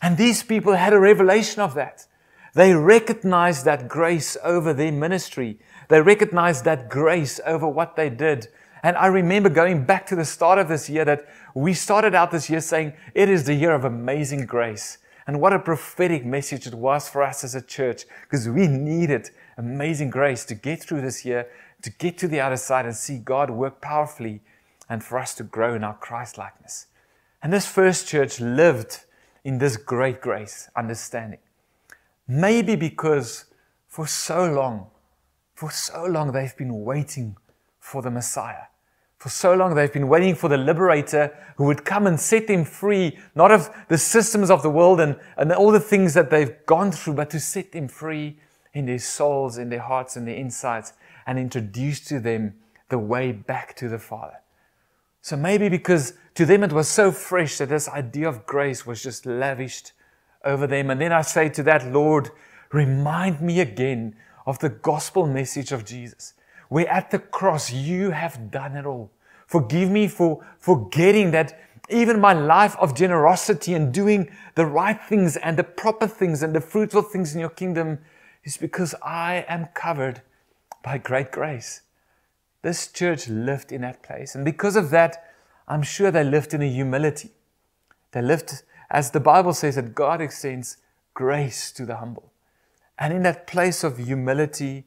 And 0.00 0.16
these 0.16 0.42
people 0.42 0.74
had 0.74 0.92
a 0.92 1.00
revelation 1.00 1.60
of 1.60 1.74
that. 1.74 2.06
They 2.54 2.74
recognized 2.74 3.64
that 3.64 3.88
grace 3.88 4.36
over 4.42 4.72
their 4.72 4.92
ministry. 4.92 5.58
They 5.88 6.00
recognized 6.00 6.64
that 6.64 6.88
grace 6.88 7.40
over 7.44 7.68
what 7.68 7.96
they 7.96 8.08
did. 8.08 8.48
And 8.86 8.96
I 8.96 9.06
remember 9.06 9.48
going 9.48 9.82
back 9.84 10.06
to 10.06 10.14
the 10.14 10.24
start 10.24 10.60
of 10.60 10.68
this 10.68 10.88
year 10.88 11.04
that 11.06 11.26
we 11.56 11.74
started 11.74 12.14
out 12.14 12.30
this 12.30 12.48
year 12.48 12.60
saying 12.60 12.92
it 13.14 13.28
is 13.28 13.42
the 13.42 13.54
year 13.54 13.74
of 13.74 13.84
amazing 13.84 14.46
grace. 14.46 14.98
And 15.26 15.40
what 15.40 15.52
a 15.52 15.58
prophetic 15.58 16.24
message 16.24 16.68
it 16.68 16.74
was 16.74 17.08
for 17.08 17.24
us 17.24 17.42
as 17.42 17.56
a 17.56 17.60
church 17.60 18.04
because 18.22 18.48
we 18.48 18.68
needed 18.68 19.30
amazing 19.58 20.10
grace 20.10 20.44
to 20.44 20.54
get 20.54 20.80
through 20.80 21.00
this 21.00 21.24
year, 21.24 21.48
to 21.82 21.90
get 21.90 22.16
to 22.18 22.28
the 22.28 22.38
other 22.38 22.56
side 22.56 22.86
and 22.86 22.94
see 22.94 23.18
God 23.18 23.50
work 23.50 23.80
powerfully 23.80 24.40
and 24.88 25.02
for 25.02 25.18
us 25.18 25.34
to 25.34 25.42
grow 25.42 25.74
in 25.74 25.82
our 25.82 25.96
Christ 25.96 26.38
likeness. 26.38 26.86
And 27.42 27.52
this 27.52 27.66
first 27.66 28.06
church 28.06 28.38
lived 28.38 29.00
in 29.42 29.58
this 29.58 29.76
great 29.76 30.20
grace, 30.20 30.70
understanding. 30.76 31.40
Maybe 32.28 32.76
because 32.76 33.46
for 33.88 34.06
so 34.06 34.48
long, 34.48 34.86
for 35.56 35.72
so 35.72 36.04
long 36.04 36.30
they've 36.30 36.56
been 36.56 36.84
waiting 36.84 37.36
for 37.80 38.00
the 38.00 38.12
Messiah. 38.12 38.66
For 39.26 39.30
so 39.30 39.54
long, 39.54 39.74
they've 39.74 39.92
been 39.92 40.06
waiting 40.06 40.36
for 40.36 40.48
the 40.48 40.56
liberator 40.56 41.36
who 41.56 41.64
would 41.64 41.84
come 41.84 42.06
and 42.06 42.20
set 42.20 42.46
them 42.46 42.64
free, 42.64 43.18
not 43.34 43.50
of 43.50 43.68
the 43.88 43.98
systems 43.98 44.52
of 44.52 44.62
the 44.62 44.70
world 44.70 45.00
and, 45.00 45.18
and 45.36 45.50
all 45.50 45.72
the 45.72 45.80
things 45.80 46.14
that 46.14 46.30
they've 46.30 46.64
gone 46.64 46.92
through, 46.92 47.14
but 47.14 47.30
to 47.30 47.40
set 47.40 47.72
them 47.72 47.88
free 47.88 48.36
in 48.72 48.86
their 48.86 49.00
souls, 49.00 49.58
in 49.58 49.68
their 49.68 49.80
hearts, 49.80 50.16
in 50.16 50.26
their 50.26 50.36
insides, 50.36 50.92
and 51.26 51.40
introduce 51.40 51.98
to 52.02 52.20
them 52.20 52.54
the 52.88 53.00
way 53.00 53.32
back 53.32 53.74
to 53.78 53.88
the 53.88 53.98
Father. 53.98 54.36
So 55.22 55.36
maybe 55.36 55.68
because 55.68 56.12
to 56.36 56.46
them 56.46 56.62
it 56.62 56.72
was 56.72 56.86
so 56.86 57.10
fresh 57.10 57.58
that 57.58 57.70
this 57.70 57.88
idea 57.88 58.28
of 58.28 58.46
grace 58.46 58.86
was 58.86 59.02
just 59.02 59.26
lavished 59.26 59.90
over 60.44 60.68
them. 60.68 60.88
And 60.88 61.00
then 61.00 61.10
I 61.10 61.22
say 61.22 61.48
to 61.48 61.64
that, 61.64 61.84
Lord, 61.90 62.30
remind 62.70 63.40
me 63.40 63.58
again 63.58 64.14
of 64.46 64.60
the 64.60 64.68
gospel 64.68 65.26
message 65.26 65.72
of 65.72 65.84
Jesus 65.84 66.34
where 66.68 66.88
at 66.88 67.10
the 67.10 67.18
cross 67.18 67.72
you 67.72 68.10
have 68.10 68.50
done 68.50 68.76
it 68.76 68.86
all. 68.86 69.10
Forgive 69.46 69.90
me 69.90 70.08
for 70.08 70.44
forgetting 70.58 71.30
that 71.30 71.60
even 71.88 72.20
my 72.20 72.32
life 72.32 72.76
of 72.78 72.94
generosity 72.94 73.74
and 73.74 73.92
doing 73.94 74.30
the 74.56 74.66
right 74.66 75.00
things 75.00 75.36
and 75.36 75.56
the 75.56 75.64
proper 75.64 76.06
things 76.06 76.42
and 76.42 76.54
the 76.54 76.60
fruitful 76.60 77.02
things 77.02 77.34
in 77.34 77.40
your 77.40 77.50
kingdom 77.50 77.98
is 78.44 78.56
because 78.56 78.94
I 79.02 79.44
am 79.48 79.66
covered 79.74 80.22
by 80.82 80.98
great 80.98 81.30
grace. 81.30 81.82
This 82.62 82.88
church 82.88 83.28
lived 83.28 83.70
in 83.70 83.82
that 83.82 84.02
place. 84.02 84.34
And 84.34 84.44
because 84.44 84.74
of 84.74 84.90
that, 84.90 85.32
I'm 85.68 85.82
sure 85.82 86.10
they 86.10 86.24
lived 86.24 86.54
in 86.54 86.62
a 86.62 86.70
humility. 86.70 87.30
They 88.12 88.22
lived, 88.22 88.62
as 88.90 89.12
the 89.12 89.20
Bible 89.20 89.52
says, 89.52 89.76
that 89.76 89.94
God 89.94 90.20
extends 90.20 90.78
grace 91.14 91.70
to 91.72 91.86
the 91.86 91.96
humble. 91.96 92.32
And 92.98 93.12
in 93.12 93.22
that 93.22 93.46
place 93.46 93.84
of 93.84 93.98
humility, 93.98 94.86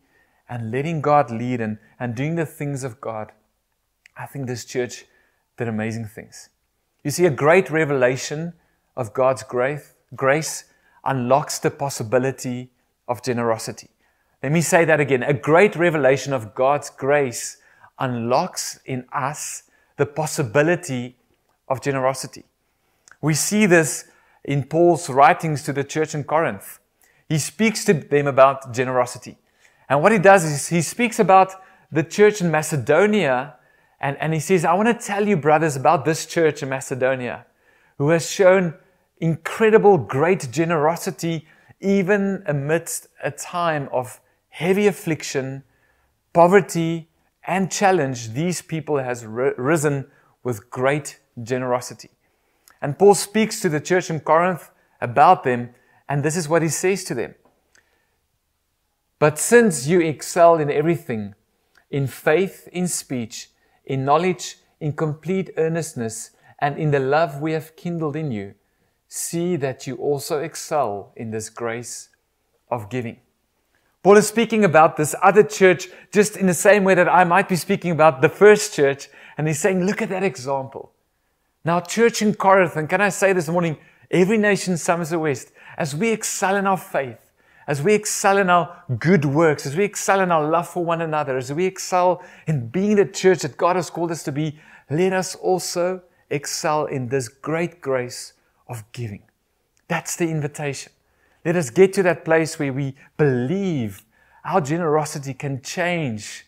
and 0.49 0.71
letting 0.71 0.99
God 0.99 1.29
lead 1.29 1.61
and, 1.61 1.77
and 1.99 2.15
doing 2.15 2.35
the 2.35 2.45
things 2.45 2.83
of 2.83 2.99
God, 2.99 3.31
I 4.19 4.25
think 4.25 4.47
this 4.47 4.65
church 4.65 5.05
did 5.57 5.69
amazing 5.69 6.05
things. 6.05 6.49
You 7.05 7.11
see, 7.11 7.25
a 7.25 7.29
great 7.29 7.69
revelation 7.69 8.53
of 8.97 9.13
God's 9.13 9.43
grace, 9.43 9.93
grace 10.13 10.65
unlocks 11.05 11.59
the 11.59 11.71
possibility 11.71 12.69
of 13.07 13.23
generosity. 13.23 13.89
Let 14.43 14.51
me 14.51 14.59
say 14.59 14.83
that 14.85 14.99
again. 14.99 15.23
A 15.23 15.33
great 15.33 15.77
revelation 15.77 16.33
of 16.33 16.53
God's 16.53 16.89
grace 16.89 17.57
unlocks 17.97 18.79
in 18.85 19.05
us 19.13 19.63
the 19.95 20.05
possibility 20.05 21.15
of 21.69 21.81
generosity. 21.81 22.43
We 23.21 23.33
see 23.33 23.65
this 23.65 24.05
in 24.43 24.63
Paul's 24.63 25.09
writings 25.09 25.63
to 25.63 25.73
the 25.73 25.83
church 25.83 26.13
in 26.13 26.25
Corinth. 26.25 26.79
He 27.27 27.37
speaks 27.37 27.85
to 27.85 27.93
them 27.93 28.27
about 28.27 28.73
generosity. 28.73 29.37
And 29.87 30.01
what 30.01 30.11
he 30.11 30.19
does 30.19 30.43
is 30.43 30.67
he 30.67 30.81
speaks 30.81 31.19
about 31.19 31.53
the 31.91 32.03
church 32.03 32.41
in 32.41 32.51
Macedonia 32.51 33.55
and, 34.01 34.17
and 34.17 34.33
he 34.33 34.39
says, 34.39 34.65
I 34.65 34.73
want 34.73 34.87
to 34.87 35.05
tell 35.05 35.27
you, 35.27 35.35
brothers, 35.37 35.75
about 35.75 36.05
this 36.05 36.25
church 36.25 36.63
in 36.63 36.69
Macedonia 36.69 37.45
who 37.97 38.09
has 38.09 38.29
shown 38.29 38.75
incredible, 39.17 39.97
great 39.97 40.49
generosity 40.51 41.45
even 41.81 42.43
amidst 42.45 43.07
a 43.23 43.31
time 43.31 43.89
of 43.91 44.19
heavy 44.49 44.87
affliction, 44.87 45.63
poverty, 46.33 47.09
and 47.45 47.71
challenge. 47.71 48.31
These 48.33 48.61
people 48.61 48.97
has 48.97 49.25
risen 49.25 50.07
with 50.43 50.69
great 50.69 51.19
generosity. 51.41 52.09
And 52.81 52.97
Paul 52.97 53.15
speaks 53.15 53.59
to 53.61 53.69
the 53.69 53.79
church 53.79 54.09
in 54.09 54.21
Corinth 54.21 54.71
about 55.01 55.43
them, 55.43 55.69
and 56.07 56.23
this 56.23 56.35
is 56.35 56.47
what 56.47 56.61
he 56.61 56.69
says 56.69 57.03
to 57.05 57.13
them. 57.13 57.35
But 59.19 59.37
since 59.37 59.87
you 59.87 59.99
excel 59.99 60.55
in 60.55 60.71
everything, 60.71 61.35
in 61.91 62.07
faith, 62.07 62.69
in 62.71 62.87
speech, 62.87 63.49
in 63.89 64.05
knowledge, 64.05 64.59
in 64.79 64.93
complete 64.93 65.49
earnestness, 65.57 66.31
and 66.59 66.77
in 66.77 66.91
the 66.91 66.99
love 66.99 67.41
we 67.41 67.51
have 67.51 67.75
kindled 67.75 68.15
in 68.15 68.31
you, 68.31 68.53
see 69.09 69.57
that 69.57 69.87
you 69.87 69.95
also 69.95 70.39
excel 70.39 71.11
in 71.17 71.31
this 71.31 71.49
grace 71.49 72.09
of 72.69 72.89
giving. 72.89 73.17
Paul 74.01 74.15
is 74.15 74.27
speaking 74.27 74.63
about 74.63 74.95
this 74.95 75.13
other 75.21 75.43
church 75.43 75.89
just 76.13 76.37
in 76.37 76.45
the 76.45 76.53
same 76.53 76.85
way 76.85 76.95
that 76.95 77.09
I 77.09 77.25
might 77.25 77.49
be 77.49 77.57
speaking 77.57 77.91
about 77.91 78.21
the 78.21 78.29
first 78.29 78.73
church. 78.73 79.09
And 79.37 79.47
he's 79.47 79.59
saying, 79.59 79.85
look 79.85 80.01
at 80.01 80.09
that 80.09 80.23
example. 80.23 80.93
Now, 81.65 81.81
church 81.81 82.21
in 82.21 82.33
Corinth, 82.35 82.77
and 82.77 82.87
can 82.87 83.01
I 83.01 83.09
say 83.09 83.33
this 83.33 83.49
morning, 83.49 83.77
every 84.09 84.37
nation, 84.37 84.77
Somerset 84.77 85.19
West, 85.19 85.51
as 85.77 85.95
we 85.95 86.11
excel 86.11 86.55
in 86.55 86.65
our 86.65 86.77
faith, 86.77 87.28
as 87.69 87.83
we 87.83 87.93
excel 87.93 88.39
in 88.39 88.49
our 88.49 88.83
good 88.97 89.23
works, 89.23 89.67
as 89.67 89.77
we 89.77 89.83
excel 89.83 90.21
in 90.21 90.31
our 90.31 90.43
love 90.43 90.67
for 90.67 90.83
one 90.83 91.01
another, 91.01 91.37
as 91.37 91.53
we 91.53 91.65
excel 91.65 92.23
in 92.47 92.67
being 92.67 92.95
the 92.95 93.05
church 93.05 93.43
that 93.43 93.57
God 93.57 93.75
has 93.75 93.91
called 93.91 94.09
us 94.09 94.23
to 94.23 94.31
be, 94.31 94.57
let 94.89 95.13
us 95.13 95.35
also 95.35 96.01
excel 96.31 96.87
in 96.87 97.09
this 97.09 97.27
great 97.27 97.79
grace 97.79 98.33
of 98.67 98.83
giving. 98.91 99.21
That's 99.87 100.15
the 100.15 100.27
invitation. 100.27 100.91
Let 101.45 101.55
us 101.55 101.69
get 101.69 101.93
to 101.93 102.03
that 102.03 102.25
place 102.25 102.57
where 102.57 102.73
we 102.73 102.95
believe 103.17 104.03
our 104.43 104.61
generosity 104.61 105.35
can 105.35 105.61
change 105.61 106.47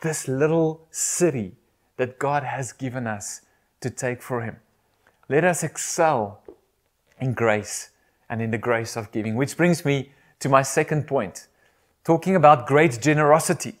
this 0.00 0.28
little 0.28 0.86
city 0.92 1.56
that 1.96 2.20
God 2.20 2.44
has 2.44 2.70
given 2.70 3.08
us 3.08 3.40
to 3.80 3.90
take 3.90 4.22
for 4.22 4.42
Him. 4.42 4.58
Let 5.28 5.42
us 5.42 5.64
excel 5.64 6.40
in 7.20 7.34
grace 7.34 7.90
and 8.30 8.40
in 8.40 8.52
the 8.52 8.58
grace 8.58 8.96
of 8.96 9.10
giving, 9.10 9.34
which 9.34 9.56
brings 9.56 9.84
me 9.84 10.12
to 10.42 10.48
my 10.48 10.62
second 10.62 11.06
point, 11.06 11.48
talking 12.04 12.36
about 12.36 12.66
great 12.66 13.00
generosity. 13.00 13.74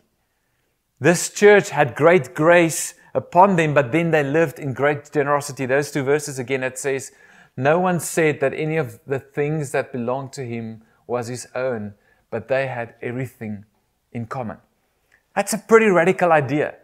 This 1.00 1.30
church 1.30 1.70
had 1.70 1.94
great 1.94 2.34
grace 2.34 2.94
upon 3.14 3.56
them, 3.56 3.74
but 3.74 3.92
then 3.92 4.10
they 4.10 4.22
lived 4.22 4.58
in 4.58 4.72
great 4.72 5.10
generosity. 5.12 5.66
Those 5.66 5.90
two 5.90 6.02
verses 6.02 6.38
again, 6.38 6.62
it 6.62 6.78
says, 6.78 7.12
No 7.56 7.80
one 7.80 8.00
said 8.00 8.40
that 8.40 8.54
any 8.54 8.76
of 8.76 9.00
the 9.06 9.18
things 9.18 9.72
that 9.72 9.92
belonged 9.92 10.32
to 10.34 10.44
him 10.44 10.82
was 11.06 11.28
his 11.28 11.46
own, 11.54 11.94
but 12.30 12.48
they 12.48 12.68
had 12.68 12.94
everything 13.02 13.64
in 14.12 14.26
common. 14.26 14.58
That's 15.34 15.52
a 15.52 15.58
pretty 15.58 15.86
radical 15.86 16.32
idea. 16.32 16.76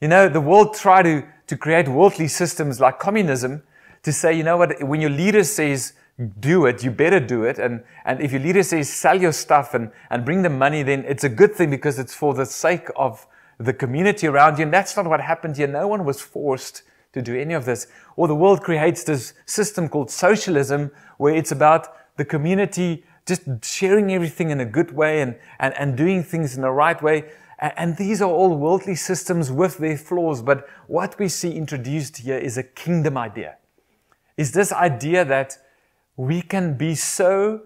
You 0.00 0.08
know, 0.08 0.28
the 0.28 0.40
world 0.40 0.74
tried 0.74 1.02
to, 1.02 1.24
to 1.46 1.56
create 1.56 1.88
worldly 1.88 2.28
systems 2.28 2.80
like 2.80 2.98
communism 2.98 3.62
to 4.02 4.12
say, 4.12 4.32
you 4.32 4.42
know 4.42 4.56
what, 4.56 4.82
when 4.82 5.00
your 5.00 5.10
leader 5.10 5.44
says, 5.44 5.92
do 6.40 6.66
it, 6.66 6.84
you 6.84 6.90
better 6.90 7.20
do 7.20 7.44
it. 7.44 7.58
And, 7.58 7.82
and 8.04 8.20
if 8.20 8.32
your 8.32 8.40
leader 8.40 8.62
says 8.62 8.92
sell 8.92 9.20
your 9.20 9.32
stuff 9.32 9.74
and, 9.74 9.90
and 10.10 10.24
bring 10.24 10.42
the 10.42 10.50
money, 10.50 10.82
then 10.82 11.04
it's 11.06 11.24
a 11.24 11.28
good 11.28 11.54
thing 11.54 11.70
because 11.70 11.98
it's 11.98 12.14
for 12.14 12.34
the 12.34 12.46
sake 12.46 12.88
of 12.96 13.26
the 13.58 13.72
community 13.72 14.26
around 14.26 14.58
you. 14.58 14.64
And 14.64 14.72
that's 14.72 14.96
not 14.96 15.06
what 15.06 15.20
happened 15.20 15.56
here. 15.56 15.66
No 15.66 15.88
one 15.88 16.04
was 16.04 16.20
forced 16.20 16.82
to 17.12 17.22
do 17.22 17.38
any 17.38 17.54
of 17.54 17.64
this. 17.64 17.86
Or 18.16 18.28
the 18.28 18.34
world 18.34 18.62
creates 18.62 19.04
this 19.04 19.34
system 19.46 19.88
called 19.88 20.10
socialism 20.10 20.90
where 21.18 21.34
it's 21.34 21.52
about 21.52 22.16
the 22.16 22.24
community 22.24 23.04
just 23.26 23.42
sharing 23.62 24.12
everything 24.12 24.50
in 24.50 24.60
a 24.60 24.64
good 24.64 24.92
way 24.92 25.20
and, 25.20 25.36
and, 25.58 25.74
and 25.78 25.96
doing 25.96 26.22
things 26.22 26.56
in 26.56 26.62
the 26.62 26.70
right 26.70 27.00
way. 27.02 27.30
And, 27.58 27.96
these 27.98 28.22
are 28.22 28.30
all 28.30 28.56
worldly 28.56 28.94
systems 28.94 29.52
with 29.52 29.76
their 29.78 29.98
flaws. 29.98 30.40
But 30.40 30.66
what 30.86 31.18
we 31.18 31.28
see 31.28 31.52
introduced 31.52 32.16
here 32.18 32.38
is 32.38 32.56
a 32.56 32.62
kingdom 32.62 33.18
idea. 33.18 33.56
Is 34.38 34.52
this 34.52 34.72
idea 34.72 35.26
that 35.26 35.58
we 36.20 36.42
can 36.42 36.74
be 36.76 36.94
so 36.94 37.62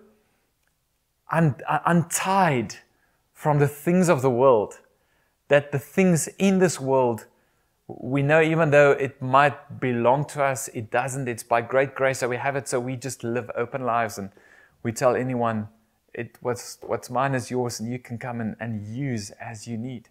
un- 1.33 1.57
uh, 1.69 1.81
untied 1.87 2.77
from 3.33 3.59
the 3.59 3.67
things 3.67 4.09
of 4.09 4.23
the 4.23 4.31
world 4.31 4.79
that 5.49 5.73
the 5.73 5.79
things 5.79 6.29
in 6.39 6.61
this 6.61 6.81
world 6.81 7.27
we 7.87 8.23
know 8.23 8.41
even 8.41 8.71
though 8.71 8.93
it 8.93 9.21
might 9.21 9.79
belong 9.79 10.25
to 10.25 10.43
us, 10.43 10.69
it 10.69 10.91
doesn't. 10.91 11.29
It's 11.29 11.43
by 11.43 11.61
great 11.61 11.95
grace 11.95 12.21
that 12.21 12.31
we 12.31 12.37
have 12.37 12.57
it. 12.57 12.67
So 12.67 12.81
we 12.81 12.97
just 12.97 13.23
live 13.23 13.51
open 13.55 13.85
lives 13.85 14.17
and 14.17 14.31
we 14.83 14.91
tell 14.91 15.15
anyone, 15.15 15.69
it, 16.15 16.39
what's, 16.41 16.79
what's 16.81 17.11
mine 17.11 17.35
is 17.35 17.51
yours 17.51 17.81
and 17.81 17.93
you 17.93 17.99
can 17.99 18.17
come 18.17 18.41
and, 18.41 18.57
and 18.59 18.87
use 18.87 19.31
as 19.33 19.69
you 19.69 19.77
need. 19.77 20.09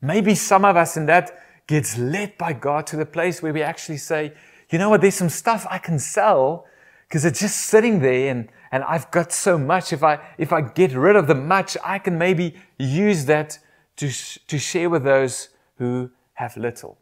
Maybe 0.00 0.36
some 0.36 0.64
of 0.64 0.76
us 0.76 0.96
in 0.96 1.06
that 1.06 1.42
gets 1.66 1.98
led 1.98 2.38
by 2.38 2.52
God 2.52 2.86
to 2.88 2.96
the 2.96 3.06
place 3.06 3.42
where 3.42 3.52
we 3.52 3.62
actually 3.62 3.98
say, 3.98 4.32
you 4.70 4.78
know 4.78 4.90
what, 4.90 5.00
there's 5.00 5.16
some 5.16 5.28
stuff 5.28 5.66
I 5.68 5.78
can 5.78 5.98
sell 5.98 6.66
because 7.08 7.24
it's 7.24 7.40
just 7.40 7.56
sitting 7.56 8.00
there 8.00 8.30
and, 8.30 8.48
and 8.70 8.84
I've 8.84 9.10
got 9.10 9.32
so 9.32 9.58
much. 9.58 9.92
If 9.92 10.02
I, 10.02 10.18
if 10.36 10.52
I 10.52 10.60
get 10.60 10.92
rid 10.92 11.16
of 11.16 11.26
the 11.26 11.34
much, 11.34 11.76
I 11.82 11.98
can 11.98 12.18
maybe 12.18 12.54
use 12.78 13.24
that 13.24 13.58
to, 13.96 14.10
to 14.46 14.58
share 14.58 14.90
with 14.90 15.04
those 15.04 15.48
who 15.78 16.10
have 16.34 16.56
little. 16.56 16.98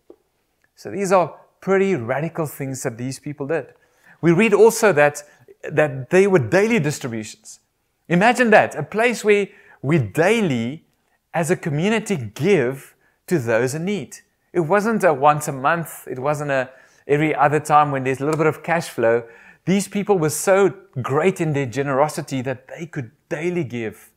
So 0.77 0.90
these 0.90 1.11
are 1.11 1.35
pretty 1.61 1.97
radical 1.97 2.47
things 2.47 2.83
that 2.85 2.97
these 2.97 3.19
people 3.19 3.49
did. 3.49 3.66
We 4.21 4.33
read 4.33 4.55
also 4.55 4.92
that, 4.92 5.23
that 5.69 6.11
they 6.11 6.27
were 6.27 6.38
daily 6.38 6.79
distributions. 6.79 7.61
Imagine 8.09 8.51
that, 8.51 8.77
a 8.77 8.83
place 8.85 9.25
where 9.25 9.49
we 9.83 9.99
daily, 9.99 10.85
as 11.35 11.51
a 11.51 11.57
community, 11.57 12.16
give 12.35 12.95
to 13.27 13.38
those 13.38 13.75
in 13.75 13.85
need. 13.85 14.19
It 14.53 14.61
wasn't 14.61 15.03
a 15.03 15.12
once 15.12 15.49
a 15.49 15.53
month, 15.53 16.07
it 16.09 16.19
wasn't 16.19 16.53
a 16.53 16.71
every 17.07 17.35
other 17.35 17.61
time 17.61 17.90
when 17.92 18.05
there's 18.05 18.21
a 18.21 18.25
little 18.25 18.38
bit 18.38 18.47
of 18.47 18.62
cash 18.62 18.88
flow. 18.88 19.25
These 19.66 19.88
people 19.88 20.16
were 20.16 20.31
so 20.31 20.72
great 21.02 21.40
in 21.40 21.52
their 21.52 21.66
generosity 21.66 22.40
that 22.42 22.68
they 22.68 22.87
could 22.87 23.11
daily 23.29 23.64
give 23.64 24.12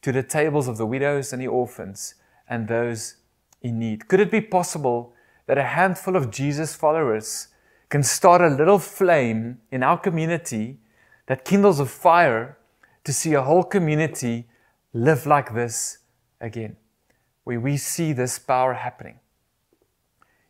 to 0.00 0.12
the 0.12 0.22
tables 0.22 0.66
of 0.66 0.78
the 0.78 0.86
widows 0.86 1.32
and 1.32 1.42
the 1.42 1.46
orphans 1.46 2.14
and 2.48 2.68
those 2.68 3.16
in 3.60 3.78
need. 3.78 4.08
Could 4.08 4.20
it 4.20 4.30
be 4.30 4.40
possible 4.40 5.12
that 5.46 5.58
a 5.58 5.62
handful 5.62 6.16
of 6.16 6.30
Jesus 6.30 6.74
followers 6.74 7.48
can 7.90 8.02
start 8.02 8.40
a 8.40 8.48
little 8.48 8.78
flame 8.78 9.60
in 9.70 9.82
our 9.82 9.98
community 9.98 10.78
that 11.26 11.44
kindles 11.44 11.80
a 11.80 11.86
fire 11.86 12.56
to 13.04 13.12
see 13.12 13.34
a 13.34 13.42
whole 13.42 13.64
community 13.64 14.46
live 14.94 15.26
like 15.26 15.54
this 15.54 15.98
again, 16.40 16.76
where 17.44 17.60
we 17.60 17.76
see 17.76 18.14
this 18.14 18.38
power 18.38 18.72
happening? 18.72 19.18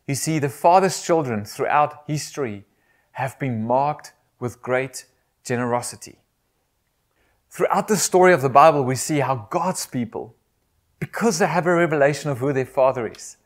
You 0.07 0.15
see, 0.15 0.39
the 0.39 0.49
Father's 0.49 1.03
children 1.03 1.43
throughout 1.43 2.03
history 2.07 2.65
have 3.11 3.37
been 3.37 3.65
marked 3.65 4.13
with 4.39 4.61
great 4.61 5.05
generosity. 5.43 6.19
Throughout 7.49 7.87
the 7.87 7.97
story 7.97 8.33
of 8.33 8.41
the 8.41 8.49
Bible, 8.49 8.83
we 8.83 8.95
see 8.95 9.19
how 9.19 9.47
God's 9.49 9.85
people, 9.85 10.35
because 10.99 11.39
they 11.39 11.47
have 11.47 11.65
a 11.65 11.73
revelation 11.73 12.29
of 12.29 12.37
who 12.37 12.53
their 12.53 12.65
Father 12.65 13.07
is, 13.07 13.37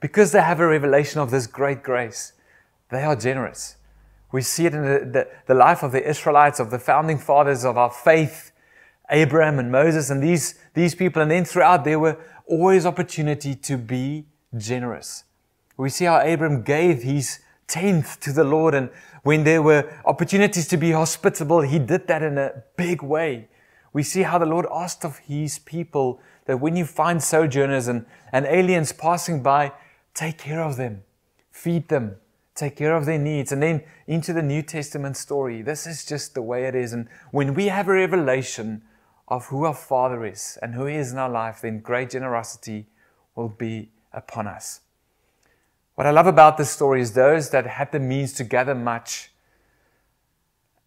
because 0.00 0.32
they 0.32 0.42
have 0.42 0.60
a 0.60 0.66
revelation 0.66 1.20
of 1.20 1.30
this 1.30 1.46
great 1.46 1.82
grace, 1.82 2.32
they 2.90 3.02
are 3.02 3.16
generous. 3.16 3.76
We 4.32 4.42
see 4.42 4.66
it 4.66 4.74
in 4.74 4.82
the, 4.82 4.98
the, 4.98 5.28
the, 5.46 5.54
life 5.54 5.82
of 5.82 5.92
the 5.92 6.06
Israelites, 6.06 6.60
of 6.60 6.70
the 6.70 6.78
founding 6.78 7.18
fathers 7.18 7.64
of 7.64 7.78
our 7.78 7.90
faith, 7.90 8.52
Abraham 9.10 9.58
and 9.58 9.72
Moses, 9.72 10.10
and 10.10 10.22
these, 10.22 10.58
these 10.74 10.94
people. 10.94 11.22
And 11.22 11.30
then 11.30 11.44
throughout, 11.44 11.84
there 11.84 11.98
were 11.98 12.18
always 12.46 12.84
opportunity 12.84 13.54
to 13.54 13.78
be 13.78 14.26
generous. 14.56 15.24
We 15.76 15.88
see 15.88 16.04
how 16.04 16.20
Abraham 16.20 16.62
gave 16.62 17.02
his 17.02 17.40
tenth 17.66 18.20
to 18.20 18.32
the 18.32 18.44
Lord. 18.44 18.74
And 18.74 18.90
when 19.26 19.42
there 19.42 19.60
were 19.60 19.92
opportunities 20.04 20.68
to 20.68 20.76
be 20.76 20.92
hospitable, 20.92 21.60
he 21.60 21.80
did 21.80 22.06
that 22.06 22.22
in 22.22 22.38
a 22.38 22.62
big 22.76 23.02
way. 23.02 23.48
We 23.92 24.04
see 24.04 24.22
how 24.22 24.38
the 24.38 24.46
Lord 24.46 24.66
asked 24.72 25.04
of 25.04 25.18
his 25.18 25.58
people 25.58 26.20
that 26.44 26.60
when 26.60 26.76
you 26.76 26.84
find 26.84 27.20
sojourners 27.20 27.88
and, 27.88 28.06
and 28.32 28.46
aliens 28.46 28.92
passing 28.92 29.42
by, 29.42 29.72
take 30.14 30.38
care 30.38 30.62
of 30.62 30.76
them, 30.76 31.02
feed 31.50 31.88
them, 31.88 32.16
take 32.54 32.76
care 32.76 32.94
of 32.94 33.04
their 33.04 33.18
needs. 33.18 33.50
And 33.50 33.60
then 33.60 33.82
into 34.06 34.32
the 34.32 34.42
New 34.42 34.62
Testament 34.62 35.16
story. 35.16 35.60
This 35.60 35.88
is 35.88 36.04
just 36.04 36.34
the 36.34 36.42
way 36.42 36.66
it 36.66 36.76
is. 36.76 36.92
And 36.92 37.08
when 37.32 37.54
we 37.54 37.66
have 37.66 37.88
a 37.88 37.94
revelation 37.94 38.82
of 39.26 39.46
who 39.46 39.64
our 39.64 39.74
Father 39.74 40.24
is 40.24 40.56
and 40.62 40.74
who 40.74 40.86
He 40.86 40.94
is 40.94 41.10
in 41.10 41.18
our 41.18 41.28
life, 41.28 41.62
then 41.62 41.80
great 41.80 42.10
generosity 42.10 42.86
will 43.34 43.48
be 43.48 43.90
upon 44.12 44.46
us. 44.46 44.82
What 45.96 46.06
I 46.06 46.10
love 46.10 46.26
about 46.26 46.58
this 46.58 46.70
story 46.70 47.00
is 47.00 47.14
those 47.14 47.48
that 47.50 47.66
had 47.66 47.90
the 47.90 47.98
means 47.98 48.34
to 48.34 48.44
gather 48.44 48.74
much 48.74 49.30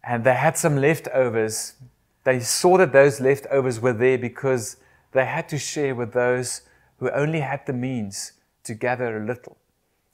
and 0.04 0.22
they 0.22 0.34
had 0.34 0.56
some 0.56 0.76
leftovers. 0.76 1.74
They 2.22 2.38
saw 2.38 2.78
that 2.78 2.92
those 2.92 3.20
leftovers 3.20 3.80
were 3.80 3.92
there 3.92 4.18
because 4.18 4.76
they 5.10 5.24
had 5.24 5.48
to 5.48 5.58
share 5.58 5.96
with 5.96 6.12
those 6.12 6.62
who 6.98 7.10
only 7.10 7.40
had 7.40 7.66
the 7.66 7.72
means 7.72 8.32
to 8.62 8.74
gather 8.74 9.16
a 9.16 9.26
little. 9.26 9.56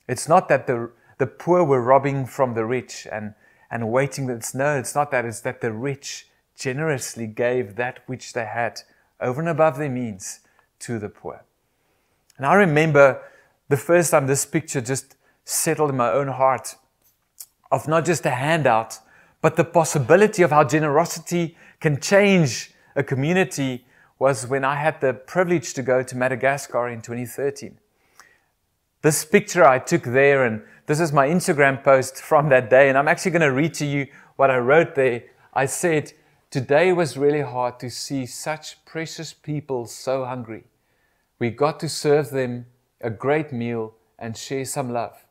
It's 0.07 0.27
not 0.27 0.49
that 0.49 0.65
the, 0.65 0.89
the 1.19 1.27
poor 1.27 1.63
were 1.63 1.81
robbing 1.81 2.25
from 2.25 2.55
the 2.55 2.65
rich 2.65 3.07
and, 3.11 3.35
and 3.69 3.91
waiting. 3.91 4.27
It's, 4.31 4.55
no, 4.55 4.79
it's 4.79 4.95
not 4.95 5.11
that. 5.11 5.25
It's 5.25 5.41
that 5.41 5.61
the 5.61 5.71
rich 5.71 6.27
generously 6.55 7.27
gave 7.27 7.75
that 7.75 7.99
which 8.07 8.33
they 8.33 8.45
had 8.45 8.81
over 9.21 9.41
and 9.41 9.49
above 9.49 9.77
their 9.77 9.91
means 9.91 10.39
to 10.79 10.97
the 10.97 11.09
poor. 11.09 11.43
And 12.37 12.47
I 12.47 12.55
remember 12.55 13.21
the 13.69 13.77
first 13.77 14.11
time 14.11 14.27
this 14.27 14.45
picture 14.45 14.81
just 14.81 15.15
settled 15.43 15.89
in 15.89 15.97
my 15.97 16.11
own 16.11 16.27
heart 16.27 16.75
of 17.71 17.87
not 17.87 18.05
just 18.05 18.25
a 18.25 18.31
handout, 18.31 18.99
but 19.41 19.55
the 19.55 19.63
possibility 19.63 20.41
of 20.43 20.51
how 20.51 20.63
generosity 20.63 21.55
can 21.79 21.99
change 21.99 22.71
a 22.95 23.03
community 23.03 23.85
was 24.19 24.47
when 24.47 24.63
I 24.63 24.75
had 24.75 24.99
the 24.99 25.13
privilege 25.13 25.73
to 25.75 25.83
go 25.83 26.01
to 26.01 26.17
Madagascar 26.17 26.87
in 26.89 27.01
2013. 27.01 27.77
This 29.01 29.23
picture 29.23 29.63
I 29.63 29.79
took 29.79 30.03
there, 30.03 30.43
and 30.43 30.63
this 30.87 30.99
is 30.99 31.13
my 31.13 31.27
Instagram 31.27 31.83
post 31.83 32.17
from 32.17 32.49
that 32.49 32.69
day, 32.69 32.89
and 32.89 32.97
I'm 32.97 33.07
actually 33.07 33.31
going 33.31 33.41
to 33.41 33.51
read 33.51 33.73
to 33.75 33.85
you 33.85 34.07
what 34.37 34.49
I 34.49 34.57
wrote 34.57 34.95
there. 34.95 35.23
I 35.53 35.65
said, 35.65 36.13
Today 36.49 36.93
was 36.93 37.17
really 37.17 37.41
hard 37.41 37.77
to 37.81 37.89
see 37.89 38.25
such 38.25 38.83
precious 38.85 39.33
people 39.33 39.85
so 39.85 40.23
hungry. 40.25 40.63
We 41.39 41.49
got 41.49 41.79
to 41.81 41.89
serve 41.89 42.29
them 42.29 42.67
a 43.01 43.09
great 43.09 43.51
meal 43.51 43.93
and 44.19 44.35
share 44.35 44.65
some 44.65 44.91
love. 44.91 45.25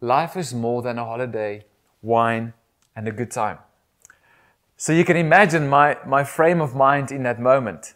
Life 0.00 0.36
is 0.36 0.54
more 0.54 0.82
than 0.82 0.98
a 0.98 1.04
holiday, 1.04 1.64
wine, 2.02 2.52
and 2.94 3.08
a 3.08 3.12
good 3.12 3.30
time. 3.30 3.58
So 4.76 4.92
you 4.92 5.04
can 5.04 5.16
imagine 5.16 5.68
my, 5.68 5.96
my 6.06 6.22
frame 6.22 6.60
of 6.60 6.74
mind 6.74 7.10
in 7.10 7.24
that 7.24 7.40
moment. 7.40 7.94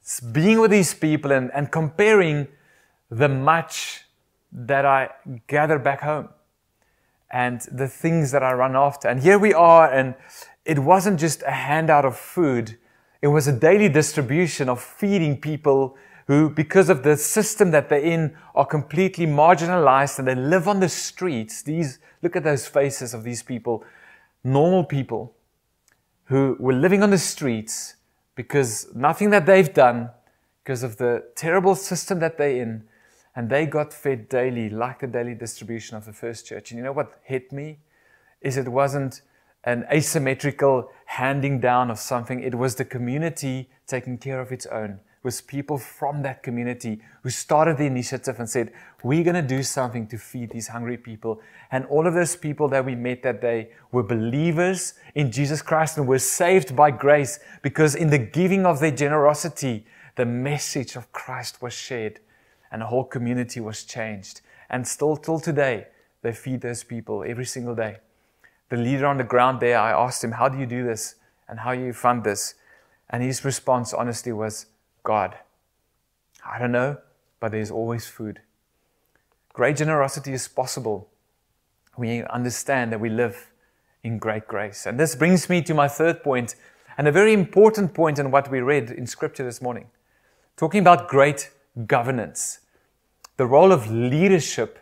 It's 0.00 0.20
being 0.20 0.60
with 0.60 0.70
these 0.70 0.94
people 0.94 1.32
and, 1.32 1.50
and 1.52 1.72
comparing 1.72 2.48
the 3.10 3.28
much 3.28 4.04
that 4.52 4.86
I 4.86 5.10
gather 5.46 5.78
back 5.78 6.02
home 6.02 6.28
and 7.30 7.60
the 7.72 7.88
things 7.88 8.30
that 8.30 8.42
I 8.42 8.52
run 8.52 8.76
after. 8.76 9.08
And 9.08 9.20
here 9.20 9.38
we 9.38 9.52
are, 9.52 9.92
and 9.92 10.14
it 10.64 10.78
wasn't 10.78 11.20
just 11.20 11.42
a 11.42 11.50
handout 11.50 12.04
of 12.04 12.16
food, 12.16 12.78
it 13.20 13.28
was 13.28 13.48
a 13.48 13.52
daily 13.52 13.88
distribution 13.88 14.68
of 14.68 14.80
feeding 14.80 15.40
people 15.40 15.96
who, 16.28 16.50
because 16.50 16.90
of 16.90 17.02
the 17.02 17.16
system 17.16 17.70
that 17.70 17.88
they're 17.88 17.98
in, 17.98 18.36
are 18.54 18.66
completely 18.66 19.26
marginalized 19.26 20.18
and 20.18 20.28
they 20.28 20.34
live 20.34 20.68
on 20.68 20.78
the 20.78 20.88
streets. 20.88 21.62
These, 21.62 21.98
look 22.22 22.36
at 22.36 22.44
those 22.44 22.66
faces 22.66 23.14
of 23.14 23.24
these 23.24 23.42
people, 23.42 23.82
normal 24.44 24.84
people 24.84 25.34
who 26.24 26.54
were 26.60 26.74
living 26.74 27.02
on 27.02 27.08
the 27.08 27.18
streets 27.18 27.96
because 28.34 28.94
nothing 28.94 29.30
that 29.30 29.46
they've 29.46 29.72
done, 29.72 30.10
because 30.62 30.82
of 30.82 30.98
the 30.98 31.24
terrible 31.34 31.74
system 31.74 32.18
that 32.20 32.36
they're 32.36 32.60
in, 32.60 32.84
and 33.34 33.48
they 33.48 33.64
got 33.64 33.94
fed 33.94 34.28
daily, 34.28 34.68
like 34.68 35.00
the 35.00 35.06
daily 35.06 35.34
distribution 35.34 35.96
of 35.96 36.04
the 36.04 36.12
first 36.12 36.44
church. 36.44 36.70
And 36.70 36.78
you 36.78 36.84
know 36.84 36.92
what 36.92 37.18
hit 37.24 37.52
me? 37.52 37.78
Is 38.42 38.58
it 38.58 38.68
wasn't 38.68 39.22
an 39.64 39.86
asymmetrical 39.90 40.90
handing 41.06 41.58
down 41.58 41.90
of 41.90 41.98
something, 41.98 42.42
it 42.42 42.54
was 42.54 42.74
the 42.74 42.84
community 42.84 43.70
taking 43.86 44.18
care 44.18 44.40
of 44.40 44.52
its 44.52 44.66
own 44.66 45.00
was 45.22 45.40
people 45.40 45.78
from 45.78 46.22
that 46.22 46.42
community 46.42 47.00
who 47.22 47.30
started 47.30 47.76
the 47.76 47.86
initiative 47.86 48.38
and 48.38 48.48
said, 48.48 48.72
We're 49.02 49.24
going 49.24 49.34
to 49.34 49.42
do 49.42 49.62
something 49.62 50.06
to 50.08 50.18
feed 50.18 50.50
these 50.50 50.68
hungry 50.68 50.96
people. 50.96 51.40
And 51.70 51.84
all 51.86 52.06
of 52.06 52.14
those 52.14 52.36
people 52.36 52.68
that 52.68 52.84
we 52.84 52.94
met 52.94 53.22
that 53.22 53.40
day 53.40 53.70
were 53.92 54.02
believers 54.02 54.94
in 55.14 55.32
Jesus 55.32 55.60
Christ 55.60 55.98
and 55.98 56.06
were 56.06 56.18
saved 56.18 56.76
by 56.76 56.90
grace 56.90 57.40
because 57.62 57.94
in 57.94 58.10
the 58.10 58.18
giving 58.18 58.64
of 58.64 58.80
their 58.80 58.92
generosity, 58.92 59.84
the 60.16 60.26
message 60.26 60.96
of 60.96 61.12
Christ 61.12 61.60
was 61.60 61.72
shared 61.72 62.20
and 62.70 62.82
a 62.82 62.86
whole 62.86 63.04
community 63.04 63.60
was 63.60 63.84
changed. 63.84 64.40
And 64.70 64.86
still 64.86 65.16
till 65.16 65.40
today, 65.40 65.88
they 66.22 66.32
feed 66.32 66.60
those 66.60 66.84
people 66.84 67.24
every 67.26 67.44
single 67.44 67.74
day. 67.74 67.98
The 68.68 68.76
leader 68.76 69.06
on 69.06 69.16
the 69.16 69.24
ground 69.24 69.60
there, 69.60 69.78
I 69.78 69.92
asked 69.92 70.22
him, 70.22 70.32
How 70.32 70.48
do 70.48 70.58
you 70.58 70.66
do 70.66 70.84
this? 70.84 71.14
And 71.48 71.60
how 71.60 71.72
you 71.72 71.92
fund 71.92 72.24
this? 72.24 72.54
And 73.10 73.22
his 73.22 73.44
response, 73.44 73.94
honestly, 73.94 74.32
was, 74.32 74.66
God? 75.08 75.38
I 76.44 76.58
don't 76.58 76.70
know, 76.70 76.98
but 77.40 77.50
there's 77.50 77.70
always 77.70 78.06
food. 78.06 78.42
Great 79.54 79.78
generosity 79.78 80.34
is 80.34 80.46
possible. 80.48 81.08
We 81.96 82.24
understand 82.24 82.92
that 82.92 83.00
we 83.00 83.08
live 83.08 83.50
in 84.02 84.18
great 84.18 84.46
grace. 84.46 84.84
And 84.84 85.00
this 85.00 85.14
brings 85.14 85.48
me 85.48 85.62
to 85.62 85.72
my 85.72 85.88
third 85.88 86.22
point, 86.22 86.56
and 86.98 87.08
a 87.08 87.10
very 87.10 87.32
important 87.32 87.94
point 87.94 88.18
in 88.18 88.30
what 88.30 88.50
we 88.50 88.60
read 88.60 88.90
in 88.90 89.06
Scripture 89.06 89.44
this 89.44 89.62
morning. 89.62 89.86
Talking 90.58 90.80
about 90.82 91.08
great 91.08 91.52
governance, 91.86 92.58
the 93.38 93.46
role 93.46 93.72
of 93.72 93.90
leadership 93.90 94.78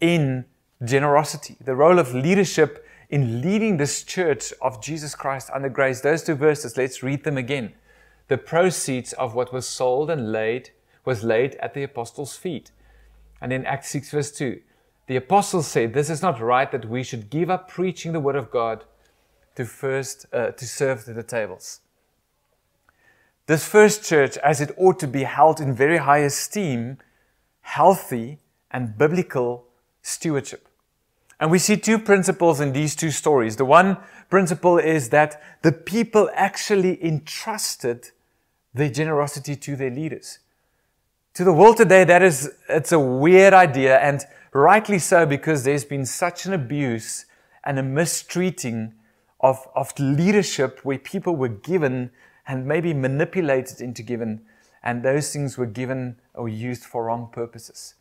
in 0.00 0.44
generosity, 0.84 1.56
the 1.64 1.74
role 1.74 1.98
of 1.98 2.12
leadership 2.12 2.86
in 3.08 3.40
leading 3.40 3.78
this 3.78 4.04
church 4.04 4.52
of 4.60 4.82
Jesus 4.82 5.14
Christ 5.14 5.48
under 5.54 5.70
grace. 5.70 6.02
Those 6.02 6.24
two 6.24 6.34
verses, 6.34 6.76
let's 6.76 7.02
read 7.02 7.24
them 7.24 7.38
again 7.38 7.72
the 8.28 8.38
proceeds 8.38 9.12
of 9.14 9.34
what 9.34 9.52
was 9.52 9.66
sold 9.66 10.10
and 10.10 10.32
laid 10.32 10.70
was 11.04 11.24
laid 11.24 11.54
at 11.56 11.74
the 11.74 11.82
apostles' 11.82 12.36
feet. 12.36 12.70
And 13.40 13.52
in 13.52 13.64
Acts 13.64 13.90
6, 13.90 14.10
verse 14.10 14.30
2, 14.32 14.60
the 15.06 15.16
apostles 15.16 15.66
said, 15.66 15.94
This 15.94 16.10
is 16.10 16.20
not 16.20 16.40
right 16.40 16.70
that 16.70 16.88
we 16.88 17.02
should 17.02 17.30
give 17.30 17.48
up 17.48 17.68
preaching 17.68 18.12
the 18.12 18.20
word 18.20 18.36
of 18.36 18.50
God 18.50 18.84
to 19.56 19.64
first 19.64 20.26
uh, 20.32 20.50
to 20.50 20.66
serve 20.66 21.04
the 21.06 21.22
tables. 21.22 21.80
This 23.46 23.66
first 23.66 24.04
church, 24.04 24.36
as 24.38 24.60
it 24.60 24.74
ought 24.76 24.98
to 25.00 25.06
be 25.06 25.22
held 25.22 25.58
in 25.58 25.74
very 25.74 25.96
high 25.96 26.18
esteem, 26.18 26.98
healthy 27.62 28.38
and 28.70 28.98
biblical 28.98 29.64
stewardship. 30.02 30.68
And 31.40 31.50
we 31.50 31.58
see 31.58 31.76
two 31.76 31.98
principles 31.98 32.60
in 32.60 32.72
these 32.72 32.94
two 32.94 33.10
stories. 33.10 33.56
The 33.56 33.64
one 33.64 33.96
principle 34.28 34.76
is 34.76 35.08
that 35.10 35.40
the 35.62 35.72
people 35.72 36.28
actually 36.34 37.02
entrusted 37.02 38.10
their 38.74 38.90
generosity 38.90 39.56
to 39.56 39.76
their 39.76 39.90
leaders. 39.90 40.38
To 41.34 41.44
the 41.44 41.52
world 41.52 41.76
today, 41.76 42.04
that 42.04 42.22
is, 42.22 42.50
it's 42.68 42.92
a 42.92 42.98
weird 42.98 43.54
idea, 43.54 43.98
and 43.98 44.24
rightly 44.52 44.98
so, 44.98 45.24
because 45.24 45.64
there's 45.64 45.84
been 45.84 46.04
such 46.04 46.46
an 46.46 46.52
abuse 46.52 47.26
and 47.64 47.78
a 47.78 47.82
mistreating 47.82 48.94
of, 49.40 49.68
of 49.74 49.92
leadership 49.98 50.80
where 50.82 50.98
people 50.98 51.36
were 51.36 51.48
given 51.48 52.10
and 52.46 52.66
maybe 52.66 52.94
manipulated 52.94 53.80
into 53.80 54.02
given, 54.02 54.42
and 54.82 55.02
those 55.02 55.32
things 55.32 55.58
were 55.58 55.66
given 55.66 56.16
or 56.34 56.48
used 56.48 56.84
for 56.84 57.04
wrong 57.04 57.28
purposes. 57.30 57.94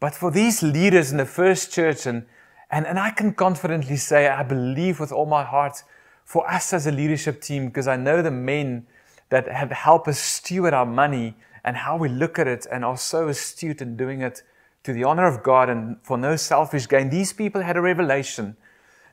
But 0.00 0.14
for 0.14 0.30
these 0.30 0.62
leaders 0.62 1.10
in 1.10 1.18
the 1.18 1.26
first 1.26 1.72
church, 1.72 2.06
and, 2.06 2.24
and, 2.70 2.86
and 2.86 2.98
I 2.98 3.10
can 3.10 3.34
confidently 3.34 3.96
say, 3.96 4.28
I 4.28 4.42
believe 4.42 5.00
with 5.00 5.12
all 5.12 5.26
my 5.26 5.44
heart, 5.44 5.82
for 6.24 6.48
us 6.48 6.72
as 6.72 6.86
a 6.86 6.92
leadership 6.92 7.40
team, 7.40 7.66
because 7.66 7.88
I 7.88 7.96
know 7.96 8.22
the 8.22 8.30
men 8.30 8.86
that 9.30 9.48
have 9.48 9.70
helped 9.70 10.08
us 10.08 10.18
steward 10.18 10.72
our 10.72 10.86
money 10.86 11.36
and 11.64 11.76
how 11.76 11.96
we 11.96 12.08
look 12.08 12.38
at 12.38 12.46
it 12.46 12.66
and 12.70 12.84
are 12.84 12.96
so 12.96 13.28
astute 13.28 13.82
in 13.82 13.96
doing 13.96 14.22
it 14.22 14.42
to 14.84 14.92
the 14.92 15.04
honor 15.04 15.26
of 15.26 15.42
God 15.42 15.68
and 15.68 15.96
for 16.02 16.16
no 16.16 16.36
selfish 16.36 16.88
gain. 16.88 17.10
These 17.10 17.32
people 17.32 17.62
had 17.62 17.76
a 17.76 17.80
revelation 17.80 18.56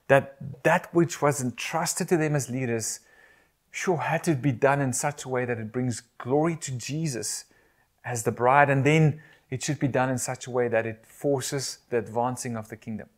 that 0.08 0.63
that 0.63 0.93
which 0.93 1.21
was 1.21 1.41
entrusted 1.41 2.08
to 2.10 2.17
them 2.17 2.36
as 2.36 2.49
leaders 2.49 2.99
sure 3.71 3.97
had 3.97 4.23
to 4.23 4.36
be 4.36 4.51
done 4.51 4.80
in 4.80 4.93
such 4.93 5.25
a 5.25 5.30
way 5.30 5.43
that 5.43 5.58
it 5.58 5.71
brings 5.71 6.01
glory 6.17 6.56
to 6.56 6.71
Jesus 6.71 7.45
as 8.06 8.23
the 8.23 8.32
bride, 8.32 8.69
and 8.69 8.86
then 8.86 9.21
it 9.49 9.63
should 9.63 9.80
be 9.80 9.88
done 9.88 10.10
in 10.10 10.17
such 10.17 10.47
a 10.47 10.51
way 10.51 10.67
that 10.67 10.86
it 10.86 11.06
forces 11.06 11.80
the 11.89 11.97
advancing 11.97 12.56
of 12.56 12.69
the 12.69 12.78
kingdom. 12.78 13.10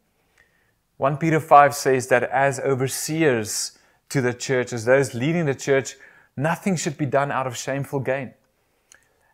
1 0.97 1.17
Peter 1.17 1.39
5 1.39 1.75
says 1.75 2.07
that 2.07 2.23
as 2.23 2.59
overseers 2.59 3.77
to 4.09 4.21
the 4.21 4.33
church, 4.33 4.73
as 4.73 4.85
those 4.85 5.13
leading 5.13 5.45
the 5.45 5.53
church, 5.53 5.95
Nothing 6.37 6.75
should 6.75 6.97
be 6.97 7.07
done 7.07 7.31
out 7.31 7.47
of 7.47 7.57
shameful 7.57 7.99
gain. 7.99 8.33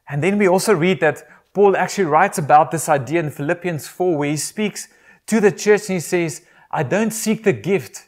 And 0.09 0.23
then 0.23 0.37
we 0.37 0.47
also 0.47 0.73
read 0.73 1.01
that 1.01 1.27
Paul 1.53 1.77
actually 1.77 2.05
writes 2.05 2.37
about 2.37 2.71
this 2.71 2.89
idea 2.89 3.19
in 3.19 3.29
Philippians 3.29 3.87
4, 3.87 4.17
where 4.17 4.29
he 4.29 4.37
speaks 4.37 4.87
to 5.27 5.39
the 5.39 5.51
church 5.51 5.81
and 5.89 5.95
he 5.95 5.99
says, 5.99 6.41
I 6.71 6.83
don't 6.83 7.11
seek 7.11 7.43
the 7.43 7.53
gift, 7.53 8.07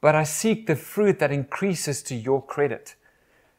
but 0.00 0.14
I 0.14 0.24
seek 0.24 0.66
the 0.66 0.74
fruit 0.74 1.18
that 1.20 1.30
increases 1.30 2.02
to 2.04 2.14
your 2.14 2.44
credit. 2.44 2.96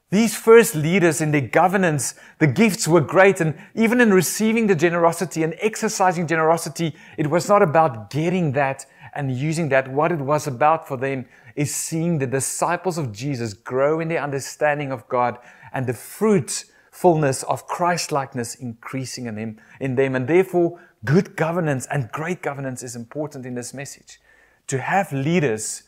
These 0.09 0.35
first 0.35 0.75
leaders 0.75 1.21
in 1.21 1.31
their 1.31 1.41
governance, 1.41 2.15
the 2.37 2.45
gifts 2.45 2.87
were 2.87 3.01
great. 3.01 3.41
And 3.41 3.55
even 3.73 3.99
in 4.01 4.13
receiving 4.13 4.67
the 4.67 4.75
generosity 4.75 5.41
and 5.41 5.55
exercising 5.59 6.27
generosity, 6.27 6.95
it 7.17 7.27
was 7.27 7.49
not 7.49 7.63
about 7.63 8.11
getting 8.11 8.51
that 8.51 8.85
and 9.15 9.31
using 9.31 9.69
that. 9.69 9.87
What 9.91 10.11
it 10.11 10.19
was 10.19 10.47
about 10.47 10.87
for 10.87 10.97
them 10.97 11.25
is 11.55 11.73
seeing 11.73 12.17
the 12.17 12.27
disciples 12.27 12.97
of 12.97 13.11
Jesus 13.11 13.53
grow 13.53 13.99
in 13.99 14.07
their 14.07 14.21
understanding 14.21 14.91
of 14.91 15.07
God 15.07 15.37
and 15.71 15.85
the 15.85 15.93
fruitfulness 15.93 17.43
of 17.43 17.67
Christ-likeness 17.67 18.55
increasing 18.55 19.27
in 19.27 19.35
them, 19.35 19.57
in 19.79 19.95
them. 19.95 20.15
And 20.15 20.27
therefore, 20.27 20.79
good 21.05 21.35
governance 21.35 21.87
and 21.91 22.11
great 22.11 22.41
governance 22.41 22.83
is 22.83 22.95
important 22.95 23.45
in 23.45 23.55
this 23.55 23.73
message. 23.73 24.19
To 24.67 24.79
have 24.79 25.11
leaders 25.11 25.83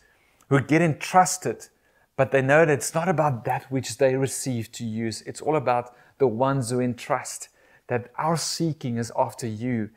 who 0.50 0.62
get 0.62 0.82
entrusted 0.82 1.70
but 2.16 2.32
they 2.32 2.42
know 2.42 2.66
that 2.66 2.74
it's 2.74 2.94
not 2.94 3.10
about 3.10 3.44
that 3.46 3.70
which 3.70 3.98
they 3.98 4.16
receive 4.16 4.72
to 4.74 4.86
use. 4.86 5.22
It's 5.24 5.42
all 5.42 5.56
about 5.56 5.94
the 6.18 6.28
ones 6.28 6.70
who 6.70 6.80
entrust. 6.80 7.50
That 7.88 8.12
our 8.18 8.38
seeking 8.38 8.98
is 8.98 9.12
after 9.18 9.48
you 9.48 9.90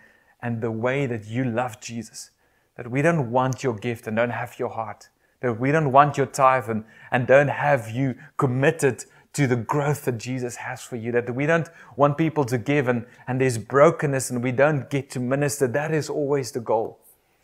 and 0.43 0.61
the 0.61 0.71
way 0.71 1.07
that 1.07 1.27
you 1.27 1.45
love 1.45 1.81
Jesus. 1.81 2.31
That 2.79 2.91
we 2.91 3.03
don't 3.03 3.31
want 3.31 3.63
your 3.63 3.75
gift 3.75 4.07
and 4.07 4.17
don't 4.17 4.31
have 4.31 4.59
your 4.59 4.71
heart. 4.71 5.11
That 5.41 5.61
we 5.61 5.71
don't 5.71 5.93
want 5.93 6.17
your 6.17 6.27
tithe 6.27 6.71
and, 6.71 6.85
and 7.11 7.27
don't 7.27 7.49
have 7.49 7.91
you 7.91 8.15
committed 8.39 9.05
to 9.35 9.47
the 9.47 9.57
growth 9.57 10.05
that 10.07 10.17
Jesus 10.19 10.57
has 10.57 10.83
for 10.83 10.97
you. 10.97 11.13
That 11.13 11.35
we 11.35 11.45
don't 11.45 11.69
want 11.97 12.17
people 12.17 12.45
to 12.47 12.57
give 12.57 12.89
and, 12.89 13.05
and 13.27 13.41
there's 13.41 13.59
brokenness 13.59 14.31
and 14.31 14.43
we 14.43 14.53
don't 14.53 14.89
get 14.89 15.11
to 15.11 15.21
minister. 15.21 15.67
That 15.67 15.93
is 15.93 16.09
always 16.09 16.53
the 16.53 16.61
goal. 16.61 17.01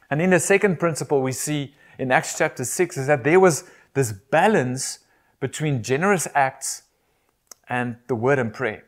And 0.09 0.23
in 0.23 0.31
the 0.31 0.41
second 0.41 0.79
principle 0.79 1.21
we 1.21 1.33
see 1.33 1.75
in 1.99 2.13
Acts 2.13 2.39
chapter 2.39 2.65
6 2.65 2.97
is 2.97 3.07
that 3.09 3.25
there 3.25 3.41
was 3.41 3.65
this 3.95 4.13
balance 4.13 5.01
between 5.41 5.83
generous 5.83 6.29
acts 6.35 6.85
and 7.69 7.97
the 8.07 8.15
word 8.15 8.39
and 8.39 8.53
prayer. 8.55 8.85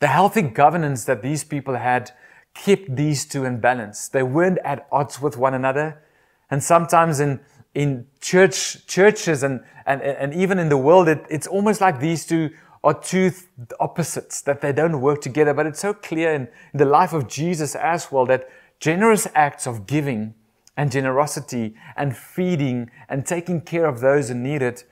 The 0.00 0.08
healthy 0.08 0.42
governance 0.42 1.04
that 1.04 1.22
these 1.22 1.44
people 1.44 1.76
had 1.76 2.12
kept 2.54 2.94
these 2.94 3.26
two 3.26 3.44
in 3.44 3.60
balance. 3.60 4.08
They 4.08 4.22
weren't 4.22 4.58
at 4.64 4.86
odds 4.90 5.20
with 5.20 5.36
one 5.36 5.54
another. 5.54 6.02
And 6.50 6.62
sometimes 6.62 7.20
in, 7.20 7.40
in 7.74 8.06
church, 8.20 8.86
churches 8.86 9.42
and, 9.42 9.60
and, 9.86 10.00
and 10.02 10.32
even 10.34 10.58
in 10.58 10.68
the 10.68 10.76
world, 10.76 11.08
it, 11.08 11.24
it's 11.28 11.46
almost 11.46 11.80
like 11.80 12.00
these 12.00 12.26
two 12.26 12.50
are 12.82 12.94
two 12.94 13.32
opposites, 13.80 14.42
that 14.42 14.60
they 14.60 14.72
don't 14.72 15.00
work 15.00 15.20
together. 15.20 15.54
But 15.54 15.66
it's 15.66 15.80
so 15.80 15.94
clear 15.94 16.32
in, 16.32 16.42
in 16.72 16.78
the 16.78 16.84
life 16.84 17.12
of 17.12 17.28
Jesus 17.28 17.74
as 17.74 18.12
well 18.12 18.26
that 18.26 18.48
generous 18.78 19.26
acts 19.34 19.66
of 19.66 19.86
giving 19.86 20.34
and 20.76 20.90
generosity 20.92 21.74
and 21.96 22.16
feeding 22.16 22.90
and 23.08 23.24
taking 23.24 23.60
care 23.60 23.86
of 23.86 24.00
those 24.00 24.28
who 24.28 24.34
need 24.34 24.60
it 24.60 24.84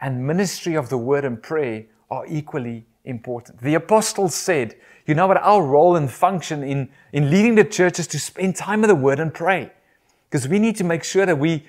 and 0.00 0.26
ministry 0.26 0.74
of 0.76 0.88
the 0.88 0.98
word 0.98 1.24
and 1.24 1.42
prayer 1.42 1.86
are 2.10 2.26
equally 2.28 2.86
important. 3.04 3.60
The 3.60 3.74
apostles 3.74 4.34
said, 4.34 4.76
you 5.06 5.14
know 5.14 5.26
what, 5.26 5.38
our 5.38 5.62
role 5.62 5.96
and 5.96 6.10
function 6.10 6.62
in, 6.62 6.88
in 7.12 7.30
leading 7.30 7.54
the 7.54 7.64
church 7.64 7.98
is 7.98 8.06
to 8.08 8.18
spend 8.20 8.56
time 8.56 8.84
in 8.84 8.88
the 8.88 8.94
word 8.94 9.18
and 9.18 9.32
pray. 9.34 9.72
Because 10.30 10.48
we 10.48 10.58
need 10.58 10.76
to 10.76 10.84
make 10.84 11.04
sure 11.04 11.26
that 11.26 11.38
we 11.38 11.64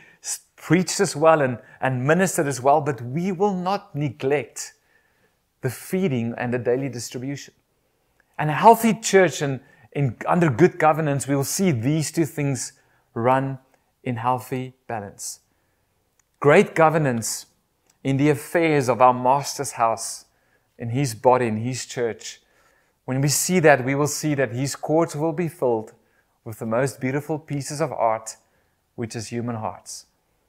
preach 0.56 1.00
as 1.02 1.16
well 1.16 1.42
and, 1.42 1.58
and 1.82 2.06
minister 2.08 2.48
as 2.48 2.62
well, 2.62 2.80
but 2.80 3.02
we 3.02 3.32
will 3.32 3.54
not 3.54 3.94
neglect 3.94 4.74
the 5.62 5.70
feeding 5.70 6.34
and 6.38 6.54
the 6.54 6.60
daily 6.60 6.88
distribution. 6.88 7.54
And 8.38 8.50
a 8.50 8.54
healthy 8.54 8.94
church 8.94 9.42
and 9.42 9.60
in, 9.92 10.16
under 10.28 10.50
good 10.50 10.80
governance, 10.80 11.28
we 11.28 11.36
will 11.36 11.44
see 11.44 11.72
these 11.72 12.12
two 12.12 12.26
things 12.26 12.74
run 13.14 13.60
in 14.04 14.16
healthy 14.16 14.74
balance. 14.88 15.42
Great 16.40 16.76
governance 16.76 17.46
in 18.04 18.18
the 18.18 18.30
affairs 18.30 18.90
of 18.90 19.02
our 19.02 19.14
Master's 19.14 19.74
house, 19.74 20.26
in 20.78 20.90
His 20.90 21.16
body, 21.16 21.48
in 21.48 21.58
His 21.58 21.86
church. 21.86 22.42
When 23.06 23.22
we 23.22 23.28
see 23.28 23.60
that, 23.60 23.84
we 23.84 23.96
will 23.96 24.08
see 24.08 24.36
that 24.36 24.52
His 24.52 24.76
courts 24.76 25.16
will 25.16 25.34
be 25.34 25.48
filled 25.48 25.94
with 26.44 26.60
the 26.60 26.66
most 26.66 27.00
beautiful 27.00 27.40
pieces 27.40 27.82
of 27.82 27.92
art, 27.92 28.38
which 28.96 29.16
is 29.16 29.28
human 29.28 29.56
hearts. 29.56 30.06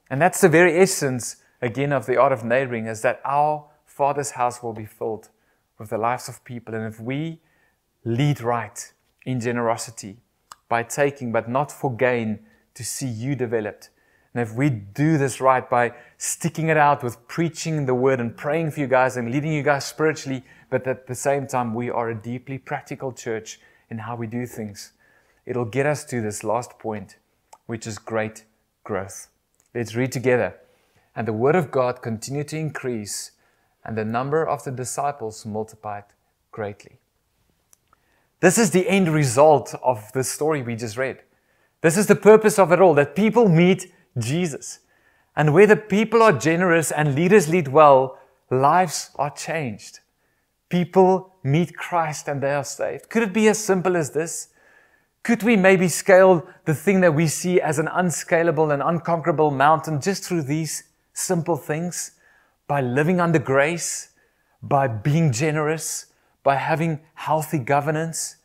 And 0.09 0.21
that's 0.21 0.41
the 0.41 0.49
very 0.49 0.77
essence, 0.79 1.37
again, 1.61 1.91
of 1.91 2.05
the 2.05 2.17
art 2.17 2.31
of 2.31 2.43
neighboring, 2.43 2.85
is 2.85 3.01
that 3.01 3.21
our 3.25 3.65
Father's 3.85 4.31
house 4.31 4.61
will 4.61 4.73
be 4.73 4.85
filled 4.85 5.29
with 5.79 5.89
the 5.89 5.97
lives 5.97 6.29
of 6.29 6.43
people. 6.43 6.75
And 6.75 6.85
if 6.85 6.99
we 6.99 7.39
lead 8.03 8.41
right 8.41 8.93
in 9.25 9.39
generosity 9.39 10.17
by 10.69 10.83
taking, 10.83 11.31
but 11.31 11.49
not 11.49 11.71
for 11.71 11.95
gain, 11.95 12.39
to 12.73 12.83
see 12.83 13.07
you 13.07 13.35
developed. 13.35 13.89
And 14.35 14.41
if 14.41 14.53
we 14.53 14.69
do 14.69 15.17
this 15.17 15.39
right 15.39 15.67
by 15.67 15.93
sticking 16.17 16.67
it 16.67 16.75
out 16.75 17.01
with 17.01 17.25
preaching 17.25 17.85
the 17.85 17.95
word 17.95 18.19
and 18.19 18.35
praying 18.35 18.71
for 18.71 18.81
you 18.81 18.87
guys 18.87 19.15
and 19.15 19.31
leading 19.31 19.53
you 19.53 19.63
guys 19.63 19.85
spiritually, 19.85 20.43
but 20.69 20.85
at 20.87 21.07
the 21.07 21.15
same 21.15 21.47
time, 21.47 21.73
we 21.73 21.89
are 21.89 22.09
a 22.09 22.15
deeply 22.15 22.57
practical 22.57 23.13
church 23.13 23.61
in 23.89 23.99
how 23.99 24.13
we 24.17 24.27
do 24.27 24.45
things, 24.45 24.91
it'll 25.45 25.63
get 25.63 25.85
us 25.85 26.03
to 26.03 26.19
this 26.19 26.43
last 26.43 26.77
point, 26.79 27.15
which 27.65 27.87
is 27.87 27.97
great 27.97 28.43
growth. 28.83 29.29
Let's 29.73 29.95
read 29.95 30.11
together. 30.11 30.55
And 31.15 31.25
the 31.25 31.33
word 31.33 31.55
of 31.55 31.71
God 31.71 32.01
continued 32.01 32.49
to 32.49 32.57
increase, 32.57 33.31
and 33.85 33.97
the 33.97 34.03
number 34.03 34.45
of 34.45 34.65
the 34.65 34.71
disciples 34.71 35.45
multiplied 35.45 36.03
greatly. 36.51 36.99
This 38.41 38.57
is 38.57 38.71
the 38.71 38.89
end 38.89 39.07
result 39.07 39.75
of 39.81 40.11
the 40.11 40.25
story 40.25 40.61
we 40.61 40.75
just 40.75 40.97
read. 40.97 41.21
This 41.79 41.95
is 41.95 42.07
the 42.07 42.15
purpose 42.15 42.59
of 42.59 42.73
it 42.73 42.81
all 42.81 42.95
that 42.95 43.15
people 43.15 43.47
meet 43.47 43.93
Jesus. 44.17 44.79
And 45.35 45.53
where 45.53 45.67
the 45.67 45.75
people 45.75 46.21
are 46.21 46.31
generous 46.31 46.91
and 46.91 47.15
leaders 47.15 47.49
lead 47.49 47.67
well, 47.67 48.17
lives 48.49 49.11
are 49.15 49.29
changed. 49.31 49.99
People 50.69 51.33
meet 51.43 51.75
Christ 51.75 52.27
and 52.27 52.41
they 52.41 52.53
are 52.53 52.63
saved. 52.63 53.09
Could 53.09 53.23
it 53.23 53.33
be 53.33 53.47
as 53.47 53.59
simple 53.59 53.95
as 53.95 54.11
this? 54.11 54.49
Could 55.23 55.43
we 55.43 55.55
maybe 55.55 55.87
scale 55.87 56.47
the 56.65 56.75
thing 56.75 57.01
that 57.01 57.15
we 57.15 57.27
see 57.27 57.59
as 57.59 57.79
an 57.79 57.87
unscalable 57.87 58.71
and 58.71 58.81
unconquerable 58.81 59.51
mountain 59.51 59.99
just 59.99 60.23
through 60.23 60.43
these 60.43 60.83
simple 61.13 61.57
things? 61.57 62.11
By 62.67 62.81
living 62.81 63.19
under 63.19 63.39
grace, 63.39 64.09
by 64.61 64.87
being 64.87 65.31
generous, 65.31 66.07
by 66.43 66.55
having 66.55 67.01
healthy 67.15 67.59
governance, 67.59 68.37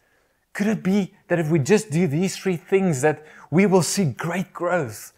could 0.53 0.67
it 0.67 0.83
be 0.83 1.15
that 1.29 1.39
if 1.39 1.51
we 1.51 1.59
just 1.59 1.91
do 1.91 2.07
these 2.07 2.37
three 2.37 2.57
things 2.57 3.03
that 3.03 3.25
we 3.51 3.67
will 3.67 3.83
see 3.83 4.07
great 4.07 4.53
growth 4.53 5.13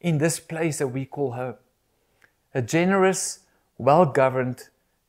in 0.00 0.18
this 0.18 0.40
place 0.40 0.78
that 0.78 0.88
we 0.88 1.04
call 1.04 1.32
home? 1.32 1.56
A 2.54 2.62
generous, 2.62 3.40
well-governed, 3.78 4.68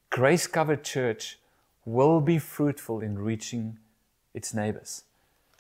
grace-covered 0.10 0.84
church 0.84 1.40
will 1.86 2.22
be 2.22 2.40
fruitful 2.40 3.02
in 3.02 3.18
reaching 3.18 3.78
its 4.34 4.54
neighbors. 4.54 5.04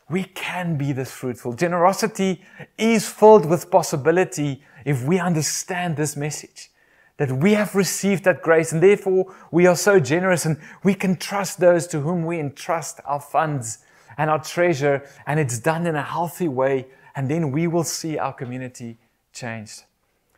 We 0.09 0.23
can 0.23 0.77
be 0.77 0.93
this 0.93 1.11
fruitful. 1.11 1.53
Generosity 1.53 2.41
is 2.77 3.09
filled 3.09 3.45
with 3.45 3.71
possibility 3.71 4.63
if 4.85 5.03
we 5.03 5.19
understand 5.19 5.97
this 5.97 6.15
message 6.15 6.71
that 7.17 7.31
we 7.31 7.53
have 7.53 7.75
received 7.75 8.23
that 8.23 8.41
grace 8.41 8.71
and 8.71 8.81
therefore 8.81 9.33
we 9.51 9.65
are 9.65 9.75
so 9.75 9.99
generous 9.99 10.45
and 10.45 10.57
we 10.83 10.93
can 10.93 11.15
trust 11.15 11.59
those 11.59 11.87
to 11.87 12.01
whom 12.01 12.25
we 12.25 12.39
entrust 12.39 12.99
our 13.05 13.19
funds 13.19 13.79
and 14.17 14.29
our 14.29 14.43
treasure, 14.43 15.03
and 15.27 15.39
it's 15.39 15.59
done 15.59 15.85
in 15.85 15.95
a 15.95 16.01
healthy 16.01 16.47
way, 16.47 16.87
and 17.15 17.29
then 17.29 17.51
we 17.51 17.67
will 17.67 17.83
see 17.83 18.17
our 18.17 18.33
community 18.33 18.97
changed. 19.37 19.83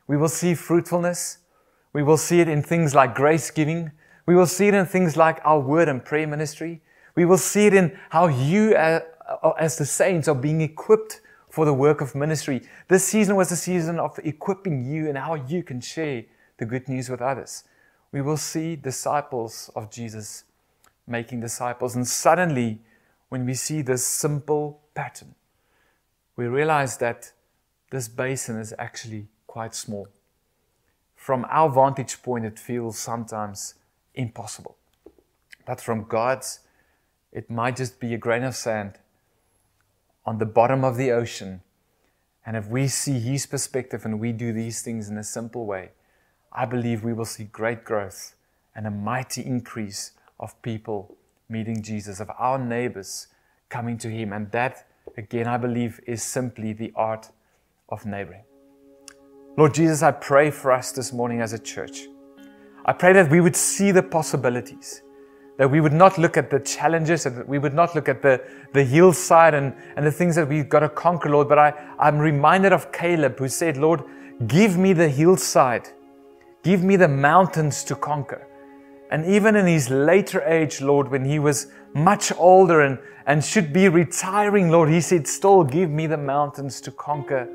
We 0.08 0.18
will 0.18 0.30
see 0.30 0.56
fruitfulness. 0.56 1.40
We 1.94 2.04
will 2.04 2.18
see 2.18 2.40
it 2.42 2.48
in 2.48 2.62
things 2.64 2.94
like 2.94 3.16
grace 3.16 3.50
giving. 3.52 3.92
We 4.26 4.36
will 4.36 4.46
see 4.46 4.68
it 4.68 4.74
in 4.74 4.86
things 4.86 5.16
like 5.18 5.40
our 5.44 5.60
word 5.60 5.88
and 5.88 6.04
prayer 6.04 6.28
ministry. 6.28 6.82
We 7.16 7.26
will 7.26 7.38
see 7.38 7.68
it 7.68 7.74
in 7.74 7.98
how 8.10 8.28
you, 8.28 8.76
uh, 8.76 9.00
uh, 9.44 9.50
as 9.60 9.78
the 9.78 9.86
saints, 9.86 10.28
are 10.28 10.36
being 10.36 10.62
equipped 10.62 11.22
for 11.50 11.66
the 11.66 11.74
work 11.74 12.02
of 12.02 12.14
ministry. 12.14 12.62
This 12.88 13.04
season 13.04 13.36
was 13.36 13.52
a 13.52 13.56
season 13.56 14.00
of 14.00 14.20
equipping 14.24 14.86
you 14.86 15.08
and 15.10 15.18
how 15.18 15.36
you 15.36 15.64
can 15.64 15.82
share 15.82 16.24
the 16.58 16.66
good 16.66 16.88
news 16.88 17.10
with 17.10 17.22
others. 17.22 17.64
We 18.12 18.22
will 18.22 18.38
see 18.38 18.76
disciples 18.76 19.72
of 19.76 19.90
Jesus 19.90 20.44
making 21.08 21.40
disciples, 21.40 21.96
and 21.96 22.08
suddenly 22.08 22.80
when 23.30 23.46
we 23.46 23.56
see 23.56 23.82
this 23.82 24.06
simple 24.06 24.82
pattern, 24.94 25.34
we 26.36 26.46
realize 26.46 26.98
that 26.98 27.32
this 27.90 28.08
basin 28.08 28.60
is 28.60 28.74
actually 28.78 29.28
quite 29.48 29.74
small. 29.74 30.08
From 31.16 31.46
our 31.50 31.70
vantage 31.70 32.22
point, 32.22 32.46
it 32.46 32.60
feels 32.60 32.98
sometimes 32.98 33.76
impossible. 34.14 34.78
But 35.66 35.82
from 35.82 36.06
God's, 36.06 36.60
it 37.32 37.50
might 37.50 37.76
just 37.76 38.00
be 38.00 38.14
a 38.14 38.18
grain 38.18 38.44
of 38.44 38.56
sand 38.56 39.00
on 40.26 40.38
the 40.38 40.46
bottom 40.46 40.84
of 40.84 40.98
the 40.98 41.12
ocean. 41.12 41.62
And 42.46 42.56
if 42.56 42.68
we 42.68 42.88
see 42.88 43.20
His 43.20 43.46
perspective 43.46 44.06
and 44.06 44.20
we 44.20 44.32
do 44.32 44.54
these 44.54 44.82
things 44.82 45.10
in 45.10 45.18
a 45.18 45.24
simple 45.24 45.66
way, 45.66 45.92
I 46.52 46.66
believe 46.66 47.04
we 47.04 47.14
will 47.14 47.26
see 47.26 47.44
great 47.44 47.84
growth 47.84 48.36
and 48.76 48.88
a 48.88 48.92
mighty 48.92 49.46
increase 49.46 50.12
of 50.40 50.60
people 50.62 51.18
meeting 51.50 51.82
Jesus, 51.82 52.20
of 52.20 52.32
our 52.38 52.58
neighbors 52.58 53.28
coming 53.70 53.98
to 54.00 54.10
Him. 54.10 54.32
And 54.34 54.52
that, 54.52 54.88
again, 55.18 55.48
I 55.48 55.58
believe, 55.58 56.00
is 56.08 56.24
simply 56.24 56.74
the 56.74 56.92
art 56.96 57.30
of 57.90 58.06
neighboring. 58.06 58.44
Lord 59.58 59.74
Jesus, 59.74 60.04
I 60.04 60.12
pray 60.12 60.52
for 60.52 60.72
us 60.72 60.92
this 60.92 61.12
morning 61.12 61.42
as 61.42 61.54
a 61.54 61.60
church. 61.60 62.08
I 62.86 62.94
pray 62.94 63.14
that 63.14 63.30
we 63.30 63.42
would 63.42 63.56
see 63.56 63.92
the 63.92 64.02
possibilities, 64.02 65.02
that 65.58 65.70
we 65.70 65.82
would 65.82 65.94
not 65.94 66.18
look 66.18 66.38
at 66.38 66.50
the 66.50 66.60
challenges, 66.60 67.26
and 67.26 67.46
we 67.48 67.60
would 67.60 67.74
not 67.74 67.94
look 67.94 68.08
at 68.08 68.22
the, 68.22 68.42
the 68.74 68.84
hillside 68.84 69.54
and, 69.54 69.76
and 69.98 70.06
the 70.06 70.12
things 70.12 70.36
that 70.38 70.48
we've 70.48 70.70
got 70.70 70.80
to 70.80 70.90
conquer, 70.90 71.30
Lord. 71.30 71.50
But 71.50 71.60
I, 71.60 71.74
I'm 72.00 72.18
reminded 72.18 72.72
of 72.72 72.92
Caleb 72.92 73.38
who 73.38 73.50
said, 73.50 73.76
Lord, 73.76 74.04
give 74.48 74.78
me 74.78 74.94
the 74.94 75.10
hillside, 75.10 75.90
give 76.64 76.84
me 76.84 76.96
the 76.96 77.10
mountains 77.10 77.84
to 77.86 77.96
conquer. 77.96 78.48
And 79.12 79.26
even 79.26 79.56
in 79.56 79.66
his 79.66 79.90
later 79.90 80.42
age, 80.48 80.82
Lord, 80.82 81.10
when 81.10 81.26
he 81.26 81.40
was 81.40 81.68
much 81.94 82.32
older 82.38 82.82
and, 82.82 83.00
and 83.26 83.44
should 83.44 83.74
be 83.74 83.90
retiring, 83.90 84.70
Lord, 84.70 84.90
he 84.90 85.02
said, 85.02 85.28
Still 85.28 85.64
give 85.64 85.90
me 85.90 86.08
the 86.08 86.18
mountains 86.18 86.80
to 86.82 86.92
conquer 86.92 87.50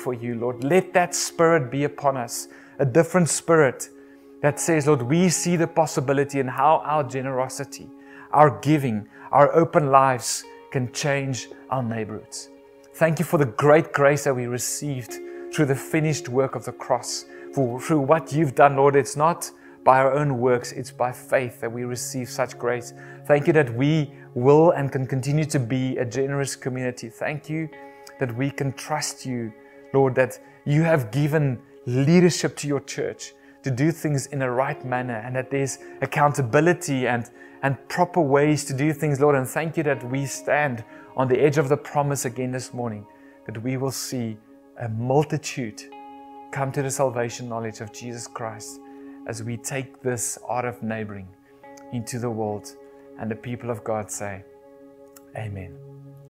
for 0.00 0.14
you, 0.14 0.34
Lord. 0.34 0.64
Let 0.64 0.92
that 0.94 1.14
spirit 1.14 1.70
be 1.70 1.84
upon 1.84 2.16
us, 2.16 2.48
a 2.78 2.84
different 2.84 3.28
spirit 3.28 3.90
that 4.42 4.58
says, 4.58 4.86
Lord, 4.86 5.02
we 5.02 5.28
see 5.28 5.56
the 5.56 5.66
possibility 5.66 6.40
in 6.40 6.48
how 6.48 6.82
our 6.84 7.04
generosity, 7.04 7.88
our 8.32 8.58
giving, 8.60 9.06
our 9.30 9.54
open 9.54 9.90
lives 9.90 10.44
can 10.70 10.90
change 10.92 11.48
our 11.68 11.82
neighborhoods. 11.82 12.48
Thank 12.94 13.18
you 13.18 13.24
for 13.24 13.38
the 13.38 13.46
great 13.46 13.92
grace 13.92 14.24
that 14.24 14.34
we 14.34 14.46
received 14.46 15.18
through 15.52 15.66
the 15.66 15.74
finished 15.74 16.28
work 16.28 16.54
of 16.54 16.64
the 16.64 16.72
cross, 16.72 17.26
for, 17.54 17.80
through 17.80 18.00
what 18.00 18.32
you've 18.32 18.54
done, 18.54 18.76
Lord. 18.76 18.96
It's 18.96 19.16
not 19.16 19.50
by 19.84 19.98
our 19.98 20.12
own 20.12 20.38
works, 20.38 20.72
it's 20.72 20.90
by 20.90 21.12
faith 21.12 21.60
that 21.60 21.72
we 21.72 21.84
receive 21.84 22.28
such 22.28 22.58
grace. 22.58 22.92
Thank 23.26 23.46
you 23.46 23.52
that 23.54 23.74
we 23.74 24.12
will 24.34 24.70
and 24.70 24.92
can 24.92 25.06
continue 25.06 25.44
to 25.46 25.58
be 25.58 25.96
a 25.96 26.04
generous 26.04 26.54
community. 26.56 27.08
Thank 27.08 27.48
you 27.48 27.68
that 28.18 28.36
we 28.36 28.50
can 28.50 28.72
trust 28.74 29.24
you, 29.24 29.52
Lord, 29.92 30.14
that 30.14 30.38
you 30.64 30.82
have 30.82 31.10
given 31.10 31.60
leadership 31.86 32.56
to 32.58 32.68
your 32.68 32.80
church 32.80 33.34
to 33.62 33.70
do 33.70 33.92
things 33.92 34.26
in 34.26 34.42
a 34.42 34.50
right 34.50 34.84
manner 34.84 35.16
and 35.16 35.34
that 35.36 35.50
there's 35.50 35.78
accountability 36.00 37.06
and, 37.06 37.30
and 37.62 37.76
proper 37.88 38.20
ways 38.20 38.64
to 38.66 38.74
do 38.74 38.92
things, 38.92 39.20
Lord. 39.20 39.36
And 39.36 39.46
thank 39.46 39.76
you 39.76 39.82
that 39.84 40.02
we 40.08 40.26
stand 40.26 40.84
on 41.16 41.28
the 41.28 41.38
edge 41.38 41.58
of 41.58 41.68
the 41.68 41.76
promise 41.76 42.24
again 42.24 42.52
this 42.52 42.72
morning, 42.72 43.06
that 43.46 43.62
we 43.62 43.76
will 43.76 43.90
see 43.90 44.38
a 44.80 44.88
multitude 44.88 45.82
come 46.52 46.72
to 46.72 46.82
the 46.82 46.90
salvation 46.90 47.48
knowledge 47.48 47.80
of 47.80 47.92
Jesus 47.92 48.26
Christ 48.26 48.80
as 49.26 49.42
we 49.42 49.56
take 49.56 50.00
this 50.02 50.38
art 50.48 50.64
of 50.64 50.82
neighboring 50.82 51.28
into 51.92 52.18
the 52.18 52.30
world. 52.30 52.76
And 53.18 53.30
the 53.30 53.36
people 53.36 53.70
of 53.70 53.84
God 53.84 54.10
say, 54.10 54.44
Amen. 55.36 55.89